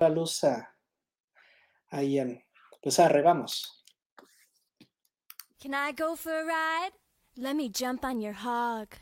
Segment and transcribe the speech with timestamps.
[0.00, 0.74] la luz a,
[1.90, 2.42] ahí en,
[2.82, 3.84] pues arre, vamos.
[5.60, 6.92] Can I go for a ride?
[7.36, 8.96] Let me jump on your hog.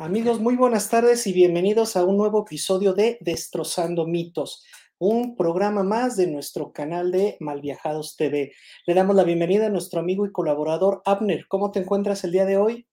[0.00, 4.64] Amigos, muy buenas tardes y bienvenidos a un nuevo episodio de Destrozando Mitos,
[4.96, 8.50] un programa más de nuestro canal de Malviajados TV.
[8.86, 11.46] Le damos la bienvenida a nuestro amigo y colaborador Abner.
[11.48, 12.88] ¿Cómo te encuentras el día de hoy?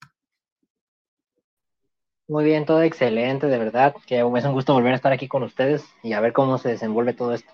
[2.28, 5.44] Muy bien, todo excelente, de verdad, que es un gusto volver a estar aquí con
[5.44, 7.54] ustedes y a ver cómo se desenvuelve todo esto.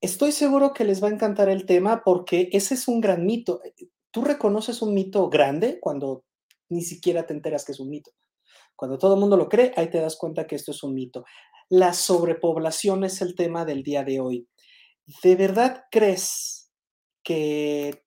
[0.00, 3.62] Estoy seguro que les va a encantar el tema porque ese es un gran mito.
[4.10, 6.24] ¿Tú reconoces un mito grande cuando
[6.68, 8.10] ni siquiera te enteras que es un mito?
[8.76, 11.24] Cuando todo el mundo lo cree, ahí te das cuenta que esto es un mito.
[11.68, 14.48] La sobrepoblación es el tema del día de hoy.
[15.22, 16.70] ¿De verdad crees
[17.24, 18.02] que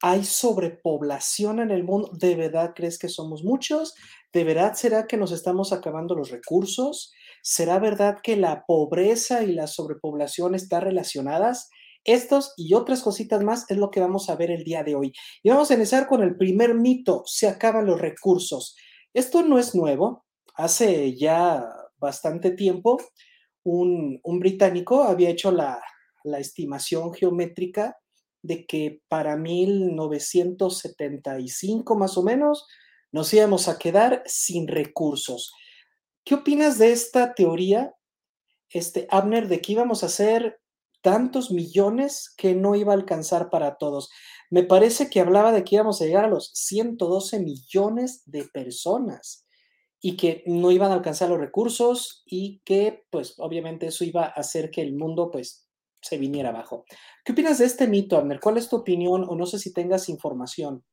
[0.00, 2.10] hay sobrepoblación en el mundo?
[2.12, 3.94] ¿De verdad crees que somos muchos?
[4.32, 7.12] ¿De verdad será que nos estamos acabando los recursos?
[7.42, 11.70] ¿Será verdad que la pobreza y la sobrepoblación están relacionadas?
[12.04, 15.12] Estos y otras cositas más es lo que vamos a ver el día de hoy.
[15.42, 18.74] Y vamos a iniciar con el primer mito, se acaban los recursos.
[19.14, 20.24] Esto no es nuevo.
[20.54, 21.66] Hace ya
[21.98, 22.98] bastante tiempo,
[23.64, 25.80] un, británico había hecho la,
[26.38, 27.98] estimación geométrica
[28.42, 32.64] de que para 1975 más o menos
[33.10, 35.52] nos íbamos a quedar sin recursos.
[36.24, 37.92] ¿Qué opinas de esta teoría,
[38.70, 40.61] este Abner, de que íbamos a hacer
[41.02, 44.10] tantos millones que no iba a alcanzar para todos?
[44.50, 49.46] Me parece que hablaba de que íbamos a llegar a los 112 millones de personas
[50.00, 54.28] y que no iban a alcanzar los recursos y que, pues, obviamente eso iba a
[54.28, 55.68] hacer que el mundo, pues,
[56.00, 56.84] se viniera abajo.
[57.24, 58.40] ¿Qué opinas de este mito, Abner?
[58.40, 60.84] ¿Cuál es tu opinión o no sé si tengas información?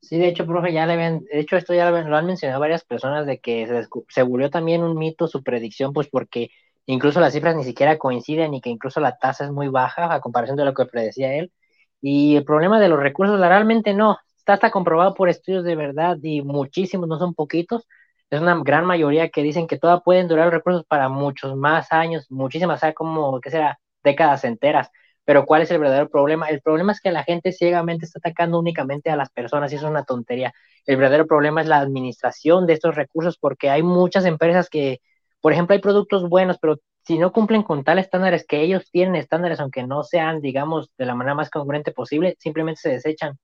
[0.00, 3.38] Sí, de hecho, profe, ya de hecho, esto ya lo han mencionado varias personas de
[3.38, 6.50] que se, se volvió también un mito su predicción, pues porque
[6.86, 10.20] incluso las cifras ni siquiera coinciden y que incluso la tasa es muy baja a
[10.20, 11.52] comparación de lo que predecía él.
[12.00, 16.18] Y el problema de los recursos, realmente no, está hasta comprobado por estudios de verdad
[16.22, 17.86] y muchísimos, no son poquitos,
[18.30, 22.30] es una gran mayoría que dicen que todavía pueden durar recursos para muchos más años,
[22.30, 23.78] muchísimas, sea, como, que será?
[24.02, 24.90] Décadas enteras.
[25.24, 26.48] Pero ¿cuál es el verdadero problema?
[26.48, 29.86] El problema es que la gente ciegamente está atacando únicamente a las personas y eso
[29.86, 30.52] es una tontería.
[30.86, 35.00] El verdadero problema es la administración de estos recursos porque hay muchas empresas que,
[35.44, 39.14] por ejemplo, hay productos buenos, pero si no cumplen con tales estándares que ellos tienen
[39.14, 43.38] estándares, aunque no sean, digamos, de la manera más congruente posible, simplemente se desechan.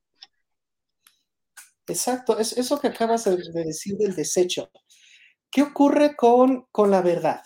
[1.86, 4.70] Exacto, es eso que acabas de decir del desecho.
[5.50, 7.42] ¿Qué ocurre con, con la verdad?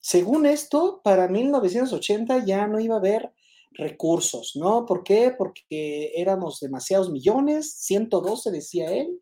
[0.00, 3.32] Según esto, para 1980 ya no iba a haber
[3.70, 4.84] recursos, ¿no?
[4.84, 5.32] ¿Por qué?
[5.38, 9.20] Porque éramos demasiados millones, 112 decía él,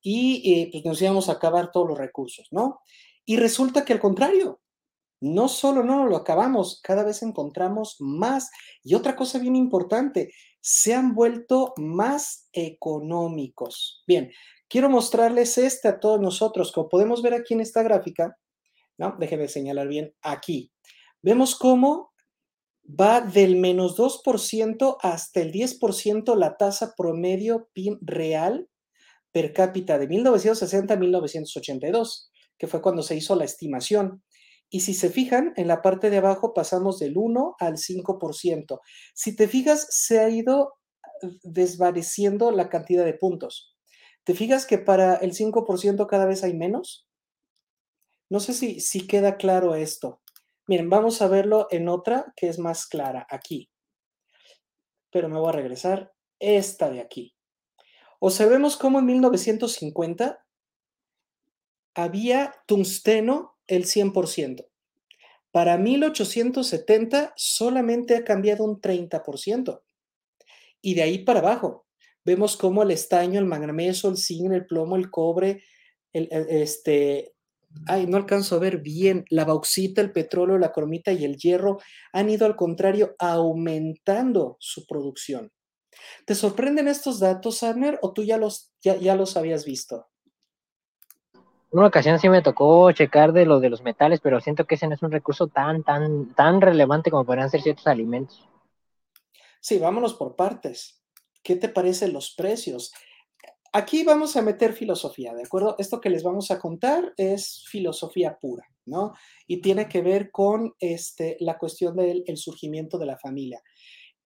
[0.00, 2.80] y eh, pues nos íbamos a acabar todos los recursos, ¿no?
[3.24, 4.60] Y resulta que al contrario,
[5.20, 8.50] no solo no lo acabamos, cada vez encontramos más.
[8.82, 14.02] Y otra cosa bien importante, se han vuelto más económicos.
[14.06, 14.32] Bien,
[14.68, 16.72] quiero mostrarles este a todos nosotros.
[16.72, 18.36] Como podemos ver aquí en esta gráfica,
[18.98, 19.16] ¿no?
[19.18, 20.72] Déjenme señalar bien aquí.
[21.22, 22.12] Vemos cómo
[22.84, 28.68] va del menos 2% hasta el 10% la tasa promedio PIB real
[29.30, 32.31] per cápita de 1960 a 1982,
[32.62, 34.22] que fue cuando se hizo la estimación.
[34.70, 38.78] Y si se fijan, en la parte de abajo pasamos del 1 al 5%.
[39.14, 40.74] Si te fijas, se ha ido
[41.42, 43.76] desvaneciendo la cantidad de puntos.
[44.22, 47.08] ¿Te fijas que para el 5% cada vez hay menos?
[48.30, 50.22] No sé si, si queda claro esto.
[50.68, 53.72] Miren, vamos a verlo en otra que es más clara, aquí.
[55.10, 56.12] Pero me voy a regresar.
[56.38, 57.34] Esta de aquí.
[58.20, 60.41] Observemos cómo en 1950
[61.94, 64.66] había tungsteno el 100%.
[65.50, 69.82] Para 1870 solamente ha cambiado un 30%.
[70.80, 71.86] Y de ahí para abajo,
[72.24, 75.62] vemos cómo el estaño, el manganeso, el zinc, el plomo, el cobre,
[76.12, 77.34] este,
[77.86, 81.78] ay, no alcanzo a ver bien, la bauxita, el petróleo, la cromita y el hierro
[82.12, 85.52] han ido al contrario aumentando su producción.
[86.26, 90.11] ¿Te sorprenden estos datos, Abner, o tú ya los, ya, ya los habías visto?
[91.72, 94.86] Una ocasión sí me tocó checar de lo de los metales, pero siento que ese
[94.86, 98.46] no es un recurso tan, tan, tan relevante como podrían ser ciertos alimentos.
[99.60, 101.02] Sí, vámonos por partes.
[101.42, 102.92] ¿Qué te parecen los precios?
[103.72, 105.76] Aquí vamos a meter filosofía, ¿de acuerdo?
[105.78, 109.14] Esto que les vamos a contar es filosofía pura, ¿no?
[109.46, 113.62] Y tiene que ver con este, la cuestión del surgimiento de la familia.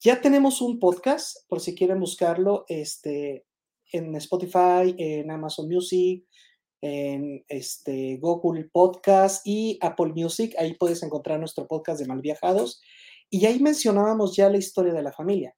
[0.00, 3.46] Ya tenemos un podcast, por si quieren buscarlo, este,
[3.92, 6.24] en Spotify, en Amazon Music,
[6.86, 10.54] en este, Google Podcast y Apple Music.
[10.58, 12.80] Ahí puedes encontrar nuestro podcast de Malviajados.
[13.28, 15.54] Y ahí mencionábamos ya la historia de la familia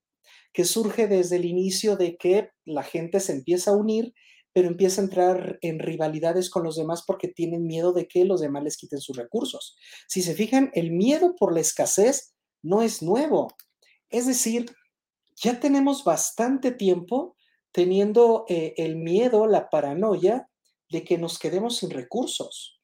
[0.52, 4.14] que surge desde el inicio de que la gente se empieza a unir,
[4.52, 8.40] pero empieza a entrar en rivalidades con los demás porque tienen miedo de que los
[8.40, 9.76] demás les quiten sus recursos.
[10.08, 13.48] Si se fijan, el miedo por la escasez no es nuevo.
[14.10, 14.66] Es decir,
[15.36, 17.36] ya tenemos bastante tiempo
[17.70, 20.48] teniendo eh, el miedo, la paranoia
[20.90, 22.80] de que nos quedemos sin recursos.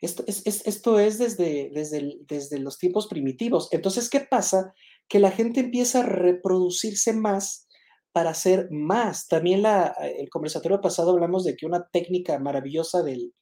[0.00, 3.68] Esto es, esto es desde, desde, desde los tiempos primitivos.
[3.72, 4.74] Entonces, ¿qué pasa?
[5.08, 7.66] que la gente empieza a reproducirse más
[8.12, 9.26] para hacer más.
[9.26, 13.34] También la, el conversatorio pasado hablamos de que una técnica maravillosa del,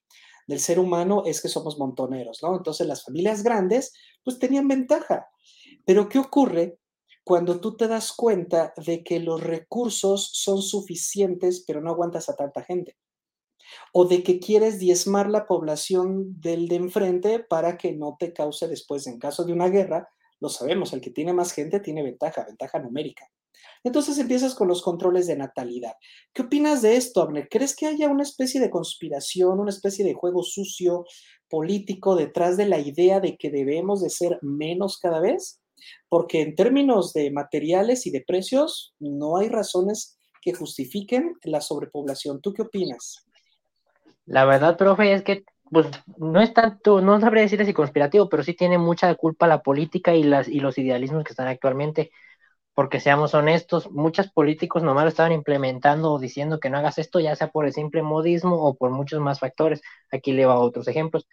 [0.47, 2.57] del ser humano es que somos montoneros, ¿no?
[2.57, 3.93] Entonces las familias grandes
[4.25, 5.29] pues tenían ventaja.
[5.85, 6.79] Pero ¿qué ocurre
[7.25, 12.37] cuando tú te das cuenta de que los recursos son suficientes pero no aguantas a
[12.37, 12.97] tanta gente?
[13.93, 18.69] O de que quieres diezmar la población del de enfrente para que no te cause
[18.69, 20.09] después, en caso de una guerra,
[20.41, 23.27] lo sabemos, el que tiene más gente tiene ventaja, ventaja numérica.
[23.85, 25.95] Entonces empiezas con los controles de natalidad.
[26.33, 27.49] ¿Qué opinas de esto, Abner?
[27.49, 31.05] ¿Crees que haya una especie de conspiración, una especie de juego sucio
[31.49, 35.61] político detrás de la idea de que debemos de ser menos cada vez?
[36.09, 42.41] Porque en términos de materiales y de precios, no hay razones que justifiquen la sobrepoblación.
[42.41, 43.26] ¿Tú qué opinas?
[44.27, 45.87] La verdad, profe, es que pues
[46.17, 50.15] no es tanto, no sabría decir si conspirativo, pero sí tiene mucha culpa la política
[50.15, 52.11] y, las, y los idealismos que están actualmente,
[52.75, 57.21] porque seamos honestos, muchos políticos nomás lo estaban implementando o diciendo que no hagas esto,
[57.21, 59.83] ya sea por el simple modismo o por muchos más factores.
[60.13, 61.27] Aquí le va otros ejemplos.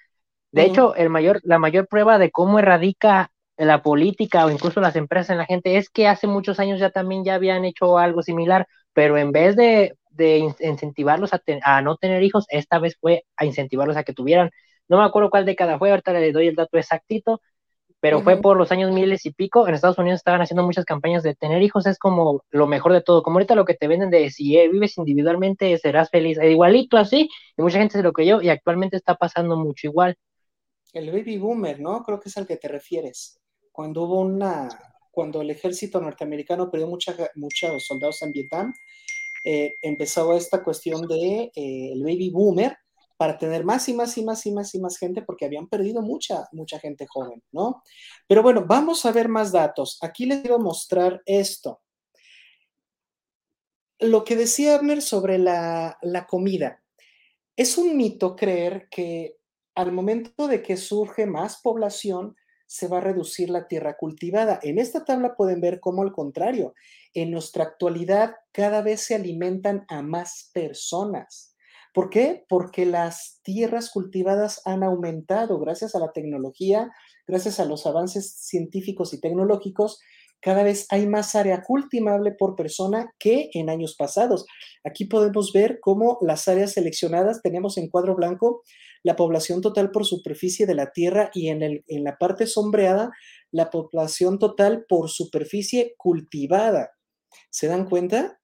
[0.51, 4.95] De hecho, el mayor, la mayor prueba de cómo erradica la política o incluso las
[4.95, 8.21] empresas en la gente es que hace muchos años ya también ya habían hecho algo
[8.23, 13.45] similar, pero en vez de de incentivarlos a, no tener hijos, esta vez fue a
[13.45, 14.51] incentivarlos a que tuvieran.
[14.87, 17.41] No me acuerdo cuál década fue, ahorita le doy el dato exactito,
[17.99, 19.65] pero fue por los años miles y pico.
[19.65, 23.01] En Estados Unidos estaban haciendo muchas campañas de tener hijos, es como lo mejor de
[23.01, 23.23] todo.
[23.23, 26.97] Como ahorita lo que te venden de si eh, vives individualmente serás feliz, e igualito
[26.97, 30.17] así, y mucha gente se lo creyó, y actualmente está pasando mucho igual.
[30.91, 32.03] El baby boomer, ¿no?
[32.03, 33.39] Creo que es al que te refieres.
[33.71, 34.67] Cuando hubo una,
[35.09, 38.73] cuando el ejército norteamericano perdió mucha, muchos soldados en Vietnam,
[39.43, 42.77] eh, esta cuestión de eh, el baby boomer
[43.17, 46.01] para tener más y más y más y más y más gente porque habían perdido
[46.01, 47.83] mucha, mucha gente joven, ¿no?
[48.27, 49.97] Pero bueno, vamos a ver más datos.
[50.01, 51.81] Aquí les quiero mostrar esto.
[53.99, 56.83] Lo que decía Abner sobre la, la comida.
[57.55, 59.37] Es un mito creer que
[59.75, 62.35] al momento de que surge más población,
[62.73, 64.59] se va a reducir la tierra cultivada.
[64.63, 66.73] En esta tabla pueden ver cómo al contrario,
[67.13, 71.55] en nuestra actualidad cada vez se alimentan a más personas.
[71.93, 72.45] ¿Por qué?
[72.49, 76.89] Porque las tierras cultivadas han aumentado gracias a la tecnología,
[77.27, 79.99] gracias a los avances científicos y tecnológicos.
[80.41, 84.47] Cada vez hay más área cultivable por persona que en años pasados.
[84.83, 88.63] Aquí podemos ver cómo las áreas seleccionadas, tenemos en cuadro blanco
[89.03, 93.11] la población total por superficie de la Tierra y en, el, en la parte sombreada
[93.51, 96.91] la población total por superficie cultivada.
[97.49, 98.39] ¿Se dan cuenta?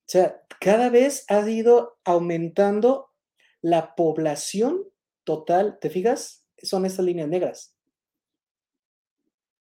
[0.00, 3.10] O sea, cada vez ha ido aumentando
[3.62, 4.84] la población
[5.24, 5.78] total.
[5.80, 6.44] ¿Te fijas?
[6.58, 7.74] Son estas líneas negras.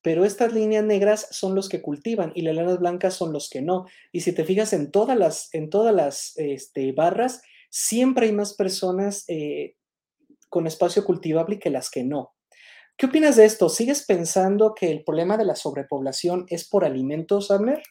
[0.01, 3.62] Pero estas líneas negras son los que cultivan y las líneas blancas son los que
[3.62, 3.86] no.
[4.12, 8.55] Y si te fijas en todas las, en todas las este, barras, siempre hay más
[8.55, 9.75] personas eh,
[10.51, 12.36] con espacio cultivable que las que no.
[12.98, 13.70] ¿Qué opinas de esto?
[13.70, 17.81] ¿Sigues pensando que el problema de la sobrepoblación es por alimentos, Abner?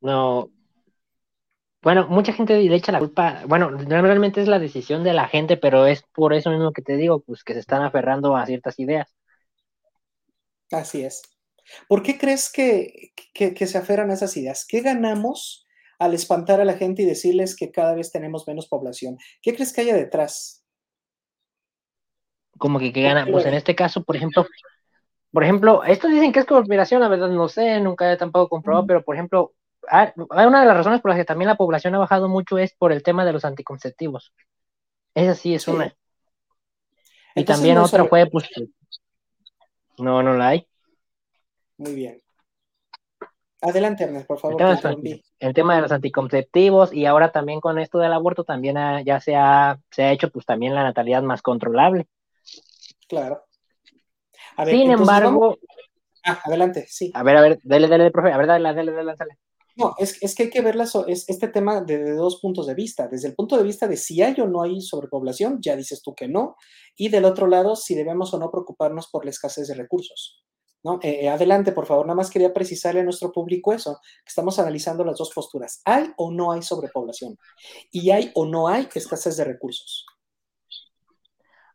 [0.00, 0.50] No.
[1.80, 5.56] Bueno, mucha gente le echa la culpa, bueno, realmente es la decisión de la gente,
[5.56, 8.80] pero es por eso mismo que te digo, pues que se están aferrando a ciertas
[8.80, 9.14] ideas.
[10.72, 11.22] Así es.
[11.86, 14.66] ¿Por qué crees que, que se aferran a esas ideas?
[14.66, 15.63] ¿Qué ganamos
[15.98, 19.18] al espantar a la gente y decirles que cada vez tenemos menos población.
[19.42, 20.64] ¿Qué crees que haya detrás?
[22.58, 24.46] Como que, que gana, pues en este caso, por ejemplo,
[25.32, 28.86] por ejemplo, estos dicen que es conspiración, la verdad no sé, nunca he tampoco comprobado,
[28.86, 29.52] pero por ejemplo,
[29.88, 30.12] hay
[30.46, 32.92] una de las razones por las que también la población ha bajado mucho es por
[32.92, 34.32] el tema de los anticonceptivos.
[35.14, 35.94] Esa sí es una.
[37.34, 38.48] Y también otra fue, pues,
[39.98, 40.68] no, no la hay.
[41.76, 42.23] Muy bien.
[43.64, 44.60] Adelante, Ernest, por favor.
[44.60, 44.96] El tema,
[45.38, 49.36] el tema, de los anticonceptivos y ahora también con esto del aborto también ya se
[49.36, 52.06] ha, se ha hecho pues también la natalidad más controlable.
[53.08, 53.42] Claro.
[54.66, 55.56] Sin embargo...
[56.26, 57.10] Ah, adelante, sí.
[57.14, 59.38] A ver, a ver, dale, dale, profe, a ver, dale, dale, dale, dale.
[59.76, 60.76] No, es, es, que hay que ver
[61.08, 63.08] es, este tema desde dos puntos de vista.
[63.08, 66.14] Desde el punto de vista de si hay o no hay sobrepoblación, ya dices tú
[66.14, 66.56] que no.
[66.96, 70.44] Y del otro lado, si debemos o no preocuparnos por la escasez de recursos.
[70.84, 71.00] ¿No?
[71.02, 72.06] Eh, eh, adelante, por favor.
[72.06, 75.80] Nada más quería precisarle a nuestro público eso, que estamos analizando las dos posturas.
[75.84, 77.38] ¿Hay o no hay sobrepoblación?
[77.90, 80.06] Y hay o no hay escasez de recursos.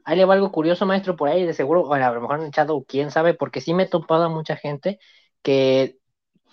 [0.06, 2.48] Ahí le va algo curioso, maestro, por ahí, de seguro, bueno, a lo mejor han
[2.48, 5.00] echado, quién sabe, porque sí me he topado a mucha gente
[5.42, 5.98] que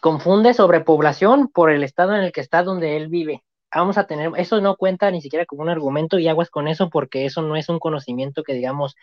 [0.01, 3.45] confunde sobrepoblación por el estado en el que está donde él vive.
[3.75, 6.89] Vamos a tener, eso no cuenta ni siquiera como un argumento y aguas con eso
[6.91, 8.95] porque eso no es un conocimiento que digamos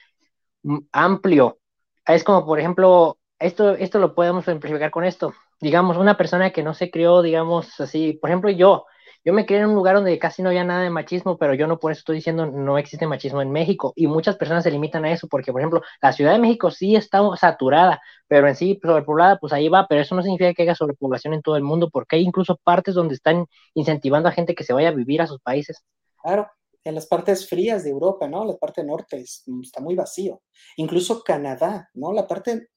[0.91, 1.59] amplio.
[2.05, 5.33] Es como, por ejemplo, esto, esto lo podemos simplificar con esto.
[5.59, 8.85] Digamos, una persona que no se crió, digamos así, por ejemplo, yo,
[9.25, 11.67] yo me crié en un lugar donde casi no había nada de machismo, pero yo
[11.67, 13.93] no por eso estoy diciendo no existe machismo en México.
[13.95, 16.95] Y muchas personas se limitan a eso, porque, por ejemplo, la Ciudad de México sí
[16.95, 20.75] está saturada, pero en sí sobrepoblada, pues ahí va, pero eso no significa que haya
[20.75, 24.63] sobrepoblación en todo el mundo, porque hay incluso partes donde están incentivando a gente que
[24.63, 25.83] se vaya a vivir a sus países.
[26.21, 26.47] Claro,
[26.83, 28.45] en las partes frías de Europa, ¿no?
[28.45, 30.41] La parte norte está muy vacío.
[30.77, 32.13] Incluso Canadá, ¿no?
[32.13, 32.69] La parte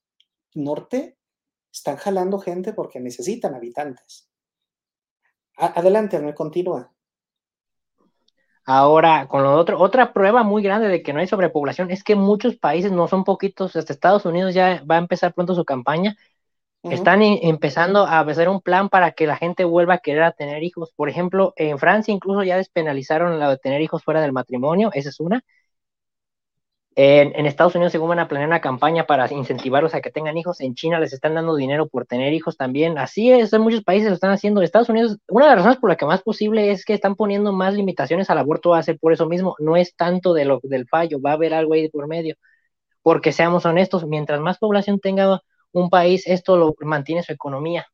[0.56, 1.16] norte
[1.72, 4.28] están jalando gente porque necesitan habitantes.
[5.56, 6.92] Adelante, me continúa.
[8.64, 12.16] Ahora, con lo otro, otra prueba muy grande de que no hay sobrepoblación es que
[12.16, 16.16] muchos países, no son poquitos, hasta Estados Unidos ya va a empezar pronto su campaña,
[16.82, 20.62] están empezando a hacer un plan para que la gente vuelva a querer a tener
[20.62, 20.92] hijos.
[20.94, 25.10] Por ejemplo, en Francia incluso ya despenalizaron la de tener hijos fuera del matrimonio, esa
[25.10, 25.42] es una.
[26.98, 30.62] En, Estados Unidos se van a planear una campaña para incentivarlos a que tengan hijos.
[30.62, 32.96] En China les están dando dinero por tener hijos también.
[32.96, 34.62] Así es, en muchos países lo están haciendo.
[34.62, 37.52] Estados Unidos, una de las razones por la que más posible es que están poniendo
[37.52, 39.56] más limitaciones al aborto va a ser por eso mismo.
[39.58, 42.36] No es tanto de lo, del fallo, va a haber algo ahí por medio.
[43.02, 47.86] Porque seamos honestos, mientras más población tenga un país, esto lo mantiene su economía.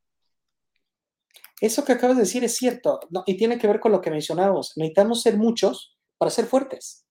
[1.60, 4.74] Eso que acabas de decir es cierto, y tiene que ver con lo que mencionábamos.
[4.76, 7.04] Necesitamos ser muchos para ser fuertes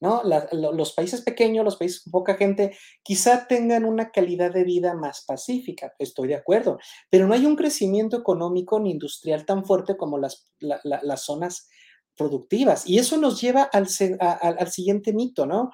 [0.00, 5.24] los países pequeños, los países con poca gente, quizá tengan una calidad de vida más
[5.24, 6.78] pacífica, estoy de acuerdo,
[7.10, 11.68] pero no hay un crecimiento económico ni industrial tan fuerte como las, las zonas
[12.16, 12.86] productivas.
[12.86, 13.86] Y eso nos lleva al,
[14.20, 15.70] al siguiente mito, ¿no?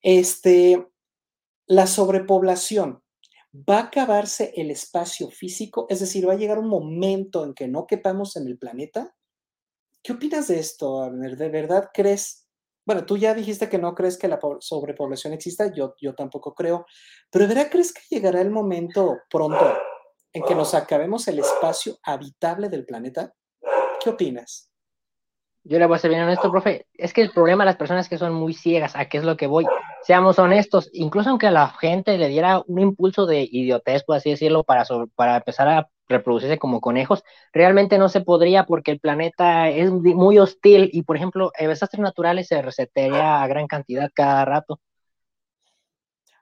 [0.00, 0.86] Este,
[1.66, 3.02] la sobrepoblación.
[3.54, 5.86] ¿Va a acabarse el espacio físico?
[5.88, 9.14] Es decir, ¿va a llegar un momento en que no quepamos en el planeta?
[10.02, 11.08] ¿Qué opinas de esto?
[11.10, 12.43] ¿De verdad crees
[12.86, 16.86] bueno, tú ya dijiste que no crees que la sobrepoblación exista, yo, yo tampoco creo,
[17.30, 19.78] pero ¿verdad crees que llegará el momento pronto
[20.32, 23.32] en que nos acabemos el espacio habitable del planeta?
[24.02, 24.70] ¿Qué opinas?
[25.66, 26.86] Yo le voy a ser bien honesto, profe.
[26.92, 29.38] Es que el problema de las personas que son muy ciegas, ¿a qué es lo
[29.38, 29.64] que voy?
[30.02, 34.28] Seamos honestos, incluso aunque a la gente le diera un impulso de idiotez, por así
[34.28, 39.68] decirlo, para, para empezar a reproducirse como conejos, realmente no se podría porque el planeta
[39.68, 44.80] es muy hostil y, por ejemplo, desastres naturales se resetearía a gran cantidad cada rato.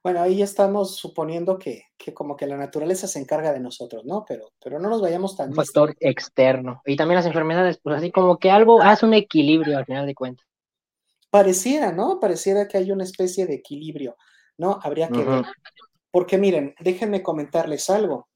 [0.02, 4.24] Bueno, ahí estamos suponiendo que, como que la naturaleza se encarga de nosotros, ¿no?
[4.26, 5.50] Pero, pero no nos vayamos tan...
[5.50, 6.82] Un factor externo.
[6.84, 10.14] Y también las enfermedades, pues así como que algo hace un equilibrio al final de
[10.16, 10.44] cuentas.
[11.30, 12.18] Pareciera, ¿no?
[12.18, 14.16] Pareciera que hay una especie de equilibrio,
[14.58, 14.80] ¿no?
[14.82, 15.44] Habría que ver.
[16.10, 18.28] Porque miren, déjenme comentarles algo.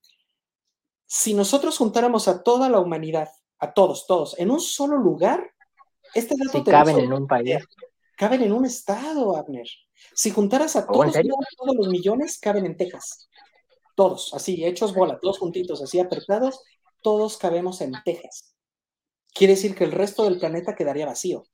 [1.06, 5.54] Si nosotros juntáramos a toda la humanidad, a todos, todos, en un solo lugar,
[6.14, 6.58] este dato...
[6.58, 7.64] Si caben en un país.
[8.16, 9.68] Caben en un estado, Abner.
[10.14, 13.28] Si juntaras a todos, todos los millones, caben en Texas.
[13.94, 16.60] Todos, así, hechos bola, todos juntitos, así apretados,
[17.02, 18.54] todos cabemos en Texas.
[19.34, 21.46] Quiere decir que el resto del planeta quedaría vacío.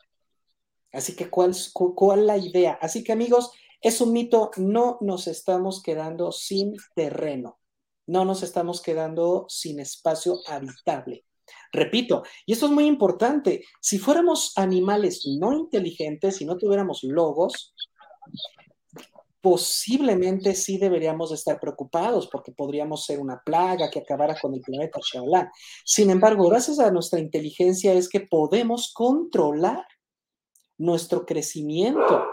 [0.92, 2.78] Así que, ¿cuál, ¿cuál la idea?
[2.80, 7.58] Así que, amigos, es un mito, no nos estamos quedando sin terreno,
[8.06, 11.24] no nos estamos quedando sin espacio habitable.
[11.72, 17.74] Repito, y esto es muy importante, si fuéramos animales no inteligentes, si no tuviéramos logos,
[19.42, 25.00] posiblemente sí deberíamos estar preocupados porque podríamos ser una plaga que acabara con el planeta
[25.84, 29.84] Sin embargo, gracias a nuestra inteligencia es que podemos controlar
[30.78, 32.24] nuestro crecimiento.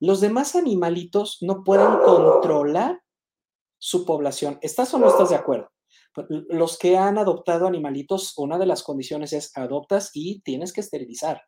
[0.00, 3.03] Los demás animalitos no pueden controlar
[3.84, 4.58] su población.
[4.62, 5.70] ¿Estás o no estás de acuerdo?
[6.14, 10.80] Pues, los que han adoptado animalitos, una de las condiciones es adoptas y tienes que
[10.80, 11.42] esterilizar,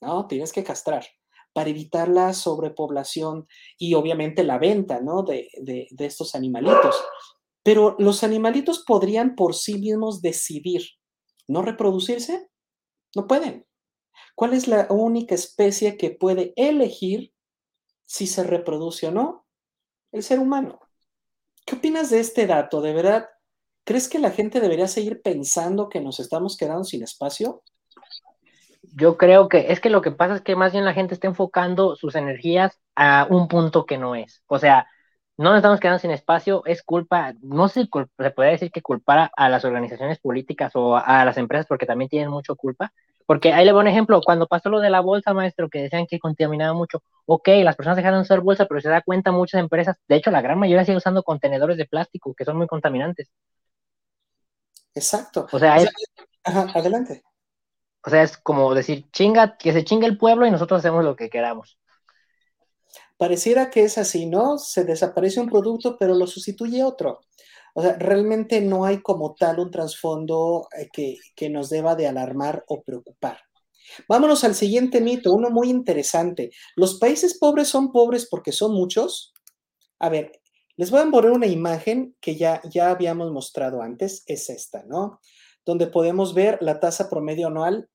[0.00, 0.26] ¿no?
[0.26, 1.06] Tienes que castrar
[1.52, 3.46] para evitar la sobrepoblación
[3.78, 5.22] y obviamente la venta, ¿no?
[5.22, 6.96] De, de, estos animalitos.
[7.62, 10.82] Pero los animalitos podrían por sí mismos decidir
[11.46, 12.48] no reproducirse.
[13.14, 13.64] No pueden.
[14.34, 17.32] ¿Cuál es la única especie que puede elegir
[18.06, 19.46] si se reproduce o no?
[20.10, 20.80] El ser humano.
[21.66, 22.80] ¿Qué opinas de este dato?
[22.80, 23.28] ¿De verdad
[23.84, 27.62] crees que la gente debería seguir pensando que nos estamos quedando sin espacio?
[28.94, 31.26] Yo creo que es que lo que pasa es que más bien la gente está
[31.26, 34.42] enfocando sus energías a un punto que no es.
[34.46, 34.86] O sea,
[35.36, 39.32] no nos estamos quedando sin espacio, es culpa, no sé, se puede decir que culpar
[39.36, 42.92] a las organizaciones políticas o a las empresas porque también tienen mucho culpa,
[43.26, 46.06] porque ahí le voy un ejemplo, cuando pasó lo de la bolsa, maestro, que decían
[46.06, 49.60] que contaminaba mucho, ok, las personas dejaron de usar bolsa, pero se da cuenta muchas
[49.60, 53.28] empresas, de hecho la gran mayoría sigue usando contenedores de plástico que son muy contaminantes.
[54.94, 55.46] Exacto.
[55.52, 55.90] O sea, es,
[56.44, 57.22] adelante.
[58.04, 61.16] O sea, es como decir, chinga, que se chinga el pueblo y nosotros hacemos lo
[61.16, 61.78] que queramos.
[63.16, 64.58] Pareciera que es así, ¿no?
[64.58, 67.20] Se desaparece un producto, pero lo sustituye otro.
[67.78, 72.06] O sea, realmente no hay como tal un trasfondo eh, que, que nos deba de
[72.06, 73.38] alarmar o preocupar.
[74.08, 76.50] Vámonos al siguiente mito, uno muy interesante.
[76.74, 79.34] ¿Los países pobres son pobres porque son muchos?
[79.98, 80.32] A ver,
[80.76, 85.20] les voy a poner una imagen que ya, ya habíamos mostrado antes, es esta, ¿no?
[85.66, 87.90] Donde podemos ver la tasa promedio anual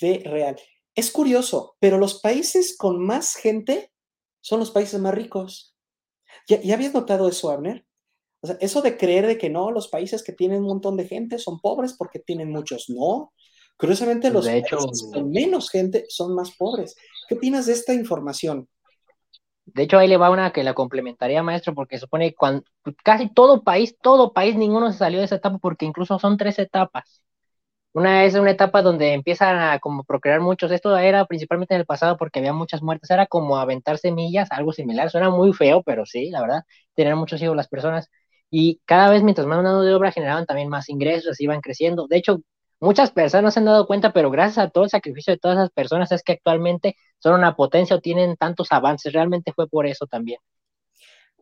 [0.00, 0.56] de real.
[0.96, 3.92] Es curioso, pero los países con más gente
[4.40, 5.76] son los países más ricos.
[6.48, 7.86] ¿Ya, habías notado eso, Abner?
[8.44, 11.08] O sea, eso de creer de que no, los países que tienen un montón de
[11.08, 13.32] gente son pobres porque tienen muchos, no.
[13.78, 16.94] Curiosamente, los países con menos gente son más pobres.
[17.26, 18.68] ¿Qué opinas de esta información?
[19.64, 22.64] De hecho, ahí le va una que la complementaría, maestro, porque supone que cuando,
[23.02, 26.58] casi todo país, todo país, ninguno se salió de esa etapa, porque incluso son tres
[26.58, 27.22] etapas.
[27.94, 30.70] Una es una etapa donde empiezan a como procrear muchos.
[30.70, 33.08] Esto era principalmente en el pasado porque había muchas muertes.
[33.10, 35.10] Era como aventar semillas, algo similar.
[35.10, 38.10] Suena muy feo, pero sí, la verdad, tener muchos hijos las personas.
[38.56, 42.06] Y cada vez mientras más mano de obra generaban también más ingresos, iban creciendo.
[42.06, 42.40] De hecho,
[42.78, 45.70] muchas personas se han dado cuenta, pero gracias a todo el sacrificio de todas esas
[45.72, 49.12] personas es que actualmente son una potencia o tienen tantos avances.
[49.12, 50.38] Realmente fue por eso también.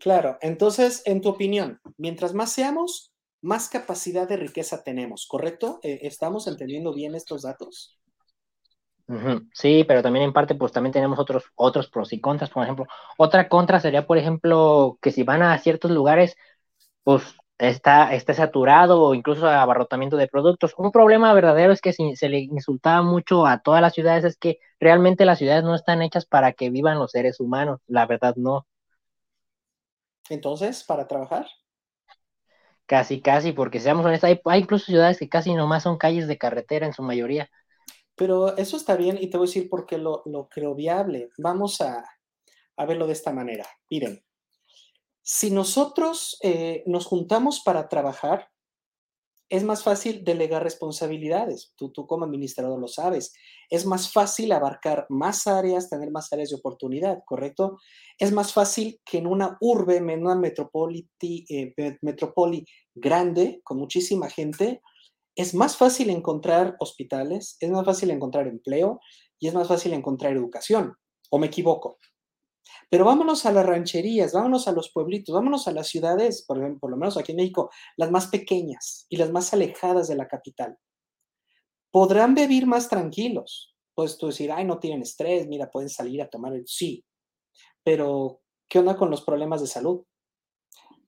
[0.01, 5.81] Claro, entonces, en tu opinión, mientras más seamos, más capacidad de riqueza tenemos, ¿correcto?
[5.83, 7.99] Eh, ¿Estamos entendiendo bien estos datos?
[9.53, 12.49] Sí, pero también en parte, pues también tenemos otros, otros pros y contras.
[12.49, 12.87] Por ejemplo,
[13.19, 16.37] otra contra sería, por ejemplo, que si van a ciertos lugares,
[17.05, 17.23] pues
[17.59, 20.75] está, está saturado o incluso abarrotamiento de productos.
[20.77, 24.37] Un problema verdadero es que si se le insultaba mucho a todas las ciudades, es
[24.37, 27.81] que realmente las ciudades no están hechas para que vivan los seres humanos.
[27.87, 28.67] La verdad, no.
[30.29, 31.47] Entonces, ¿para trabajar?
[32.87, 36.87] Casi, casi, porque seamos honestos, hay, incluso ciudades que casi nomás son calles de carretera
[36.87, 37.49] en su mayoría.
[38.17, 41.31] Pero eso está bien y te voy a decir por qué lo, lo creo viable.
[41.39, 42.05] Vamos a,
[42.77, 43.65] verlo de esta manera.
[43.89, 44.23] Miren,
[45.23, 48.49] si nosotros eh, nos juntamos para trabajar,
[49.53, 51.75] es más fácil delegar responsabilidades.
[51.77, 53.35] Tú, tú como administrador lo sabes.
[53.69, 57.79] Es más fácil abarcar más áreas, tener más áreas de oportunidad, ¿correcto?
[58.19, 61.75] Es más fácil que en una urbe, en una metrópoli, eh,
[62.95, 64.81] grande, con muchísima gente,
[65.37, 69.01] es más fácil encontrar hospitales, es más fácil encontrar empleo
[69.39, 70.95] y es más fácil encontrar educación.
[71.31, 71.99] ¿O me equivoco?
[72.89, 76.91] Pero vámonos a las rancherías, vámonos a los pueblitos, vámonos a las ciudades, por, por
[76.91, 80.79] lo menos aquí en México, las más pequeñas y las más alejadas de la capital.
[81.91, 83.75] Podrán vivir más tranquilos.
[83.95, 86.67] Puedes tú decir, ay, no tienen estrés, mira, pueden salir a tomar el...
[86.67, 87.05] Sí,
[87.83, 90.05] pero ¿qué onda con los problemas de salud?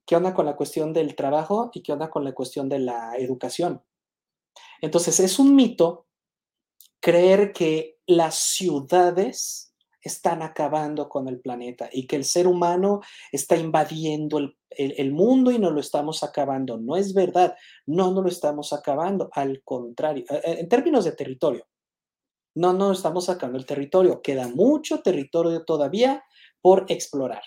[0.05, 3.15] ¿Qué onda con la cuestión del trabajo y qué onda con la cuestión de la
[3.17, 3.83] educación?
[4.81, 6.07] Entonces, es un mito
[6.99, 9.64] creer que las ciudades
[10.05, 14.37] están acabando con el planeta y que el ser humano está invadiendo
[14.69, 16.77] el, mundo y no lo estamos acabando.
[16.77, 17.55] No es verdad,
[17.87, 21.65] no, no lo estamos acabando, al contrario, eh, eh, en términos de territorio.
[22.53, 26.23] No, no estamos sacando el territorio, queda mucho territorio todavía
[26.61, 27.41] por explorar.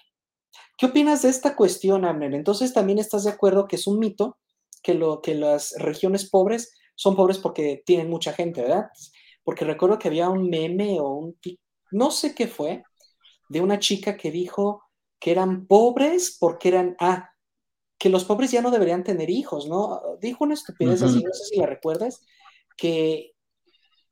[0.76, 2.34] ¿Qué opinas de esta cuestión, Amner?
[2.34, 4.36] Entonces también estás de acuerdo que es un mito
[4.82, 8.86] que, lo, que las regiones pobres son pobres porque tienen mucha gente, ¿verdad?
[9.44, 11.38] Porque recuerdo que había un meme o un
[11.90, 12.82] no sé qué fue,
[13.48, 14.82] de una chica que dijo
[15.18, 17.30] que eran pobres porque eran, ah,
[17.98, 20.00] que los pobres ya no deberían tener hijos, ¿no?
[20.20, 22.22] Dijo una estupidez así, no sé si la recuerdas,
[22.76, 23.32] que,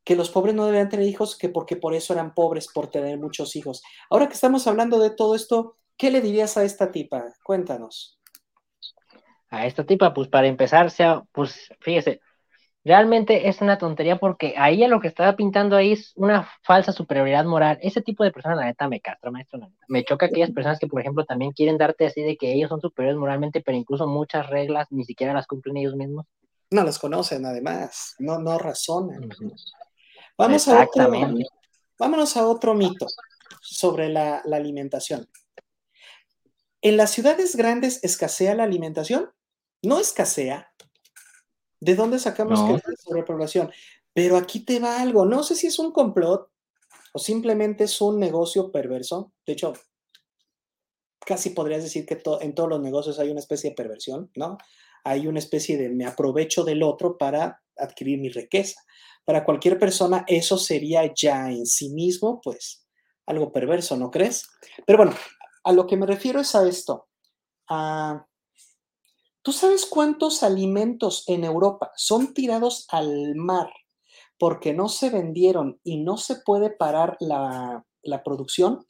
[0.03, 3.19] que los pobres no deberían tener hijos, que porque por eso eran pobres, por tener
[3.19, 3.83] muchos hijos.
[4.11, 7.25] Ahora que estamos hablando de todo esto, ¿qué le dirías a esta tipa?
[7.45, 8.19] Cuéntanos.
[9.49, 12.21] A esta tipa, pues para empezar, sea, pues fíjese,
[12.87, 16.93] realmente es una tontería porque ahí a lo que estaba pintando ahí es una falsa
[16.93, 17.81] superioridad moral.
[17.83, 19.59] Ese tipo de personas, la neta, me castra, maestro.
[19.59, 19.85] La neta.
[19.89, 22.81] Me choca aquellas personas que, por ejemplo, también quieren darte así de que ellos son
[22.81, 26.27] superiores moralmente, pero incluso muchas reglas ni siquiera las cumplen ellos mismos.
[26.71, 29.31] No las conocen, además, no, no razonan.
[30.39, 31.11] Vamos a otro,
[31.99, 33.07] vámonos a otro mito
[33.63, 35.29] sobre la, la alimentación.
[36.83, 39.33] ¿En las ciudades grandes escasea la alimentación?
[39.83, 40.73] No escasea,
[41.81, 43.71] ¿De dónde sacamos que es sobrepoblación?
[44.13, 45.27] Pero aquí te va algo.
[45.27, 46.51] No sé si es un complot
[47.13, 49.33] o simplemente es un negocio perverso.
[49.47, 49.75] De hecho,
[51.27, 54.59] casi podrías decir que en todos los negocios hay una especie de perversión, ¿no?
[55.05, 58.81] Hay una especie de me aprovecho del otro para adquirir mi riqueza.
[59.25, 62.87] Para cualquier persona eso sería ya en sí mismo, pues,
[63.27, 64.49] algo perverso, ¿no crees?
[64.87, 65.15] Pero bueno,
[65.65, 67.09] a lo que me refiero es a esto.
[67.69, 68.25] A
[69.47, 73.71] ¿Tú sabes cuántos alimentos en Europa son tirados al mar
[74.41, 77.85] porque no se vendieron y no se puede parar la,
[78.25, 78.85] producción?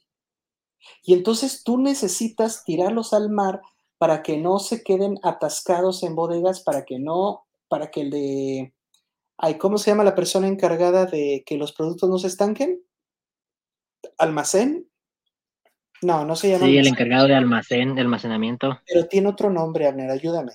[1.03, 3.61] Y entonces tú necesitas tirarlos al mar
[3.99, 8.73] para que no se queden atascados en bodegas, para que no, para que el de,
[9.37, 12.83] ay, ¿cómo se llama la persona encargada de que los productos no se estanquen?
[14.17, 14.89] ¿Almacén?
[16.01, 16.65] No, no se llama.
[16.65, 18.79] Sí, el encargado de almacén, de almacenamiento.
[18.85, 20.51] Pero tiene otro nombre, Abner, ayúdame.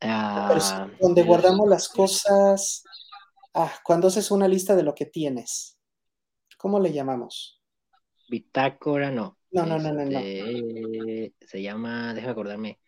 [0.00, 2.84] Ah, donde guardamos las cosas.
[3.54, 5.78] Ah, cuando haces una lista de lo que tienes.
[6.58, 7.62] ¿Cómo le llamamos?
[8.28, 9.38] Bitácora, no.
[9.50, 10.18] No, no, no, no, no.
[10.18, 12.78] Este, se llama, déjame acordarme.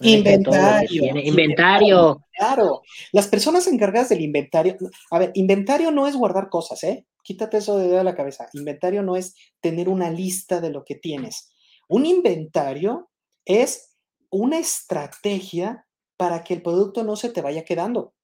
[0.00, 1.16] Inventario.
[1.16, 2.24] Inventario.
[2.36, 2.82] Claro.
[3.12, 4.76] Las personas encargadas del inventario.
[5.10, 7.06] A ver, inventario no es guardar cosas, ¿eh?
[7.22, 8.48] Quítate eso de la cabeza.
[8.52, 11.52] Inventario no es tener una lista de lo que tienes.
[11.88, 13.10] Un inventario
[13.44, 13.96] es
[14.30, 18.14] una estrategia para que el producto no se te vaya quedando.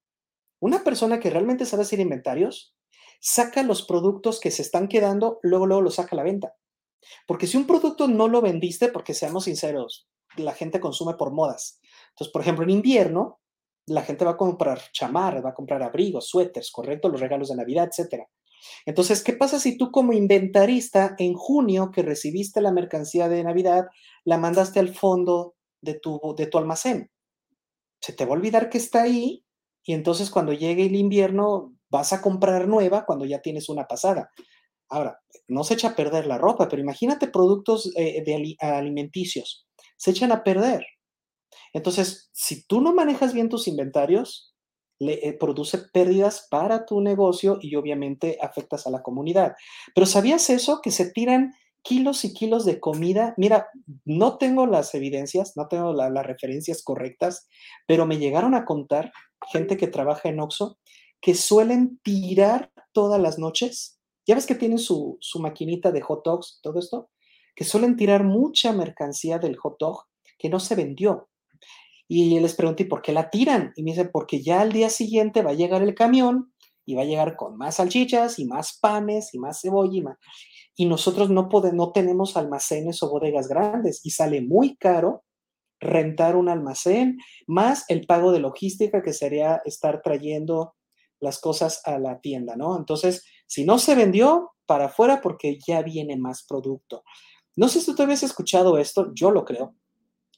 [0.61, 2.75] Una persona que realmente sabe hacer inventarios,
[3.21, 6.55] saca los productos que se están quedando, luego, luego los saca a la venta.
[7.27, 11.81] Porque si un producto no lo vendiste, porque seamos sinceros, la gente consume por modas.
[12.11, 13.41] Entonces, por ejemplo, en invierno,
[13.87, 17.09] la gente va a comprar chamarras, va a comprar abrigos, suéteres, ¿correcto?
[17.09, 18.29] Los regalos de Navidad, etcétera.
[18.87, 23.87] Entonces, ¿qué pasa si tú como inventarista en junio que recibiste la mercancía de Navidad,
[24.25, 27.11] la mandaste al fondo de tu, de tu almacén?
[28.01, 29.45] Se te va a olvidar que está ahí
[29.85, 34.31] y entonces cuando llegue el invierno vas a comprar nueva cuando ya tienes una pasada.
[34.89, 39.67] Ahora, no se echa a perder la ropa, pero imagínate productos eh, de alimenticios,
[39.97, 40.85] se echan a perder.
[41.73, 44.55] Entonces, si tú no manejas bien tus inventarios,
[44.99, 49.55] le, eh, produce pérdidas para tu negocio y obviamente afectas a la comunidad.
[49.95, 50.81] Pero ¿sabías eso?
[50.83, 53.35] Que se tiran kilos y kilos de comida.
[53.37, 53.69] Mira,
[54.05, 57.49] no tengo las evidencias, no tengo las referencias correctas,
[57.87, 59.13] pero me llegaron a contar
[59.53, 60.79] gente que trabaja en Oxxo
[61.21, 63.99] que suelen tirar todas las noches.
[64.27, 67.11] Ya ves que tienen su, su maquinita de hot dogs, todo esto,
[67.55, 70.05] que suelen tirar mucha mercancía del hot dog
[70.39, 71.29] que no se vendió.
[72.09, 73.73] Y les pregunté, ¿por qué la tiran?
[73.77, 76.53] Y me dicen, porque ya al día siguiente va a llegar el camión
[76.87, 80.17] y va a llegar con más salchichas y más panes y más cebolla y más.
[80.75, 85.25] Y nosotros no, no tenemos almacenes o bodegas grandes y sale muy caro
[85.81, 90.75] rentar un almacén, más el pago de logística que sería estar trayendo
[91.21, 92.77] las cosas a la tienda, ¿no?
[92.77, 97.03] Entonces, si no se vendió, para afuera porque ya viene más producto.
[97.57, 99.75] No sé si tú habías escuchado esto, yo lo creo.